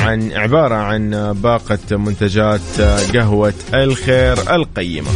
عن 0.06 0.32
عبارة 0.32 0.76
عن 0.76 1.34
باقة 1.44 1.98
منتجات 1.98 2.82
قهوة 3.14 3.54
الخير 3.74 4.56
القيمة. 4.56 5.10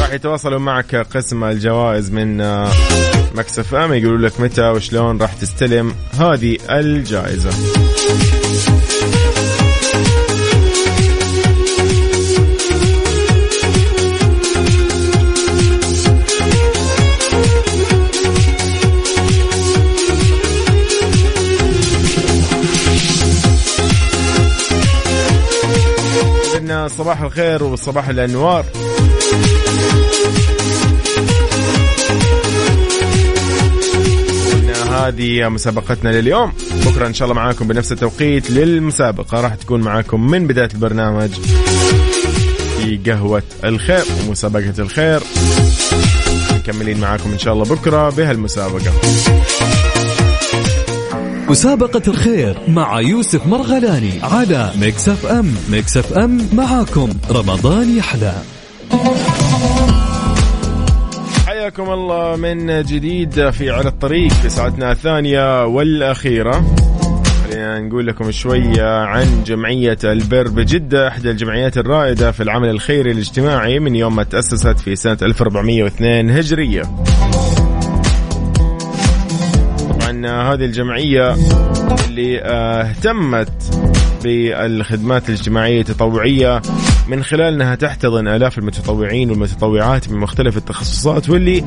راح 0.00 0.12
يتواصلوا 0.12 0.58
معك 0.58 0.96
قسم 0.96 1.44
الجوائز 1.44 2.10
من 2.10 2.36
مكسف 3.34 3.74
ام 3.74 3.92
يقولوا 3.94 4.28
لك 4.28 4.40
متى 4.40 4.62
وشلون 4.62 5.18
راح 5.18 5.32
تستلم 5.32 5.94
هذه 6.20 6.58
الجائزة. 6.70 7.50
صباح 26.98 27.20
الخير 27.20 27.64
وصباح 27.64 28.08
الأنوار. 28.08 28.64
هذه 34.90 35.48
مسابقتنا 35.48 36.08
لليوم. 36.10 36.52
بكرة 36.86 37.06
إن 37.06 37.14
شاء 37.14 37.28
الله 37.28 37.42
معاكم 37.42 37.68
بنفس 37.68 37.92
التوقيت 37.92 38.50
للمسابقة. 38.50 39.40
راح 39.40 39.54
تكون 39.54 39.80
معاكم 39.80 40.30
من 40.30 40.46
بداية 40.46 40.68
البرنامج 40.74 41.30
في 42.78 43.00
قهوة 43.06 43.42
الخير 43.64 44.04
ومسابقة 44.28 44.74
الخير. 44.78 45.20
مكملين 46.52 47.00
معاكم 47.00 47.32
إن 47.32 47.38
شاء 47.38 47.54
الله 47.54 47.64
بكرة 47.64 48.10
بهالمسابقة. 48.10 48.92
مسابقة 51.48 52.02
الخير 52.08 52.58
مع 52.68 53.00
يوسف 53.00 53.46
مرغلاني 53.46 54.12
على 54.22 54.70
Mix 54.80 55.08
FM 55.08 55.54
Mix 55.70 55.96
FM 55.96 56.48
معاكم. 56.52 57.08
رمضان 57.30 57.96
يحلى. 57.96 58.34
حياكم 61.46 61.90
الله 61.90 62.36
من 62.36 62.82
جديد 62.82 63.50
في 63.50 63.70
على 63.70 63.88
الطريق 63.88 64.32
في 64.32 64.48
ساعتنا 64.48 64.92
الثانية 64.92 65.66
والأخيرة. 65.66 66.64
خلينا 67.44 67.80
نقول 67.80 68.06
لكم 68.06 68.30
شوية 68.30 69.04
عن 69.04 69.44
جمعية 69.46 69.98
البر 70.04 70.48
بجدة 70.48 71.08
إحدى 71.08 71.30
الجمعيات 71.30 71.78
الرائدة 71.78 72.32
في 72.32 72.42
العمل 72.42 72.68
الخيري 72.68 73.10
الاجتماعي 73.10 73.78
من 73.78 73.94
يوم 73.94 74.16
ما 74.16 74.22
تأسست 74.22 74.80
في 74.80 74.96
سنة 74.96 75.18
1402 75.22 76.30
هجرية. 76.30 76.82
هذه 80.26 80.64
الجمعية 80.64 81.36
اللي 82.08 82.40
آه، 82.42 82.82
اهتمت 82.82 83.52
بالخدمات 84.24 85.28
الاجتماعية 85.28 85.80
التطوعية 85.80 86.62
من 87.08 87.22
خلال 87.24 87.54
انها 87.54 87.74
تحتضن 87.74 88.28
آلاف 88.28 88.58
المتطوعين 88.58 89.30
والمتطوعات 89.30 90.08
من 90.08 90.18
مختلف 90.18 90.56
التخصصات 90.56 91.30
واللي 91.30 91.64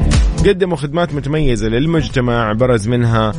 قدموا 0.47 0.78
خدمات 0.78 1.14
متميزة 1.14 1.68
للمجتمع 1.68 2.53
برز 2.53 2.88
منها 2.88 3.34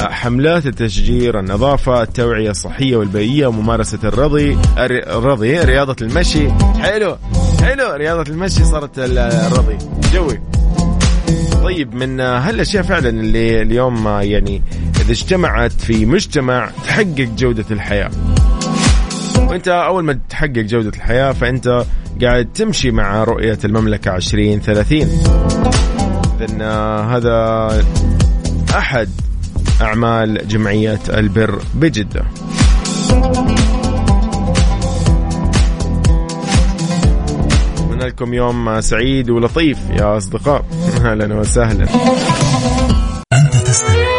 آه، 0.00 0.08
حملات 0.08 0.66
التشجير، 0.66 1.40
النظافة، 1.40 2.02
التوعية 2.02 2.50
الصحية 2.50 2.96
والبيئية 2.96 3.46
وممارسه 3.46 3.98
الرضي 4.04 4.58
الرضي 4.78 5.58
رياضة 5.58 5.96
المشي، 6.02 6.48
حلو 6.80 7.16
حلو 7.62 7.94
رياضة 7.94 8.32
المشي 8.32 8.64
صارت 8.64 8.98
الرضي. 8.98 9.78
جوي. 10.12 10.61
طيب 11.62 11.94
من 11.94 12.20
هالأشياء 12.20 12.82
فعلا 12.82 13.08
اللي 13.08 13.62
اليوم 13.62 14.08
يعني 14.08 14.62
إذا 15.00 15.12
اجتمعت 15.12 15.72
في 15.72 16.06
مجتمع 16.06 16.70
تحقق 16.84 17.28
جودة 17.38 17.64
الحياة. 17.70 18.10
وأنت 19.38 19.68
أول 19.68 20.04
ما 20.04 20.18
تحقق 20.30 20.58
جودة 20.58 20.88
الحياة 20.88 21.32
فأنت 21.32 21.84
قاعد 22.22 22.48
تمشي 22.54 22.90
مع 22.90 23.24
رؤية 23.24 23.58
المملكة 23.64 24.16
2030 24.16 25.00
اذا 26.40 26.70
هذا 27.16 27.68
أحد 28.78 29.08
أعمال 29.80 30.48
جمعية 30.48 31.00
البر 31.08 31.62
بجدة. 31.74 32.24
لكم 38.06 38.34
يوم 38.34 38.80
سعيد 38.80 39.30
ولطيف 39.30 39.78
يا 39.90 40.16
أصدقاء. 40.16 40.64
أهلا 41.04 41.34
وسهلا. 41.34 41.86
أنت 43.32 43.56
تستمع 43.66 44.12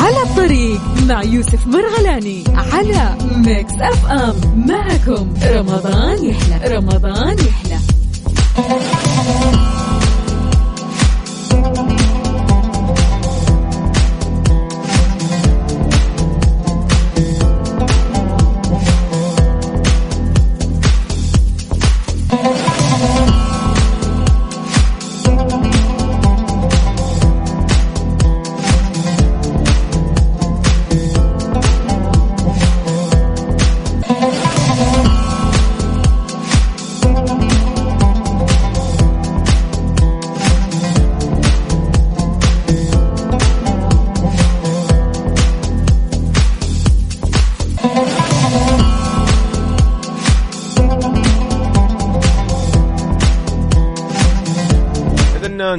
على 0.00 0.22
الطريق 0.22 0.80
مع 1.08 1.22
يوسف 1.22 1.66
مرغلاني 1.66 2.44
على 2.72 3.16
Mix 3.36 3.72
FM. 3.72 4.66
معكم 4.68 5.34
رمضان 5.44 6.24
يحلى 6.24 6.76
رمضان 6.76 7.36
يحلى. 7.38 7.78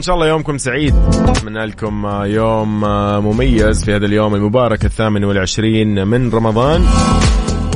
شاء 0.06 0.16
الله 0.16 0.28
يومكم 0.28 0.58
سعيد. 0.58 0.96
أتمنى 1.14 1.66
لكم 1.66 2.08
يوم 2.24 2.82
مميز 3.26 3.84
في 3.84 3.96
هذا 3.96 4.06
اليوم 4.06 4.36
المبارك 4.36 4.86
الثامن 4.86 5.24
والعشرين 5.24 6.08
من 6.08 6.32
رمضان. 6.32 6.86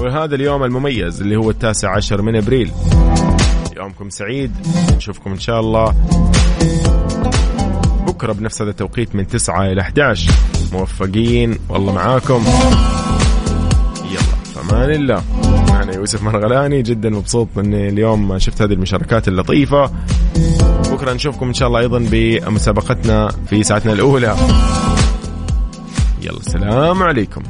وهذا 0.02 0.36
اليوم 0.36 0.64
المميز 0.64 1.22
اللي 1.22 1.36
هو 1.36 1.50
التاسع 1.50 1.96
عشر 1.96 2.22
من 2.22 2.36
أبريل. 2.36 2.72
يومكم 3.78 4.10
سعيد. 4.10 4.52
نشوفكم 4.98 5.32
إن 5.32 5.40
شاء 5.40 5.60
الله 5.60 5.96
بكرة 8.08 8.34
بنفس 8.34 8.62
هذا 8.62 8.72
التوقيت 8.72 9.16
من 9.16 9.28
9 9.28 9.72
إلى 9.72 9.82
11 9.82 10.32
موفقين. 10.74 11.58
والله 11.70 11.94
معاكم. 11.94 12.44
يلا 14.12 14.64
فمان 14.64 14.92
الله. 14.92 15.24
أنا 15.84 15.96
يوسف 15.96 16.24
مرغلاني. 16.24 16.82
جدا 16.82 17.10
مبسوط 17.10 17.48
إني 17.58 17.90
اليوم 17.90 18.40
شفت 18.40 18.62
هذه 18.62 18.74
المشاركات 18.74 19.28
اللطيفة. 19.28 19.92
بكره 21.10 21.16
نشوفكم 21.16 21.48
إن 21.48 21.54
شاء 21.54 21.68
الله 21.68 21.80
أيضا 21.80 22.00
بمسابقتنا 22.12 23.30
في 23.50 23.64
ساعتنا 23.64 23.94
الأولى. 23.94 24.36
يلا 26.22 26.42
سلام 26.42 27.04
عليكم. 27.04 27.42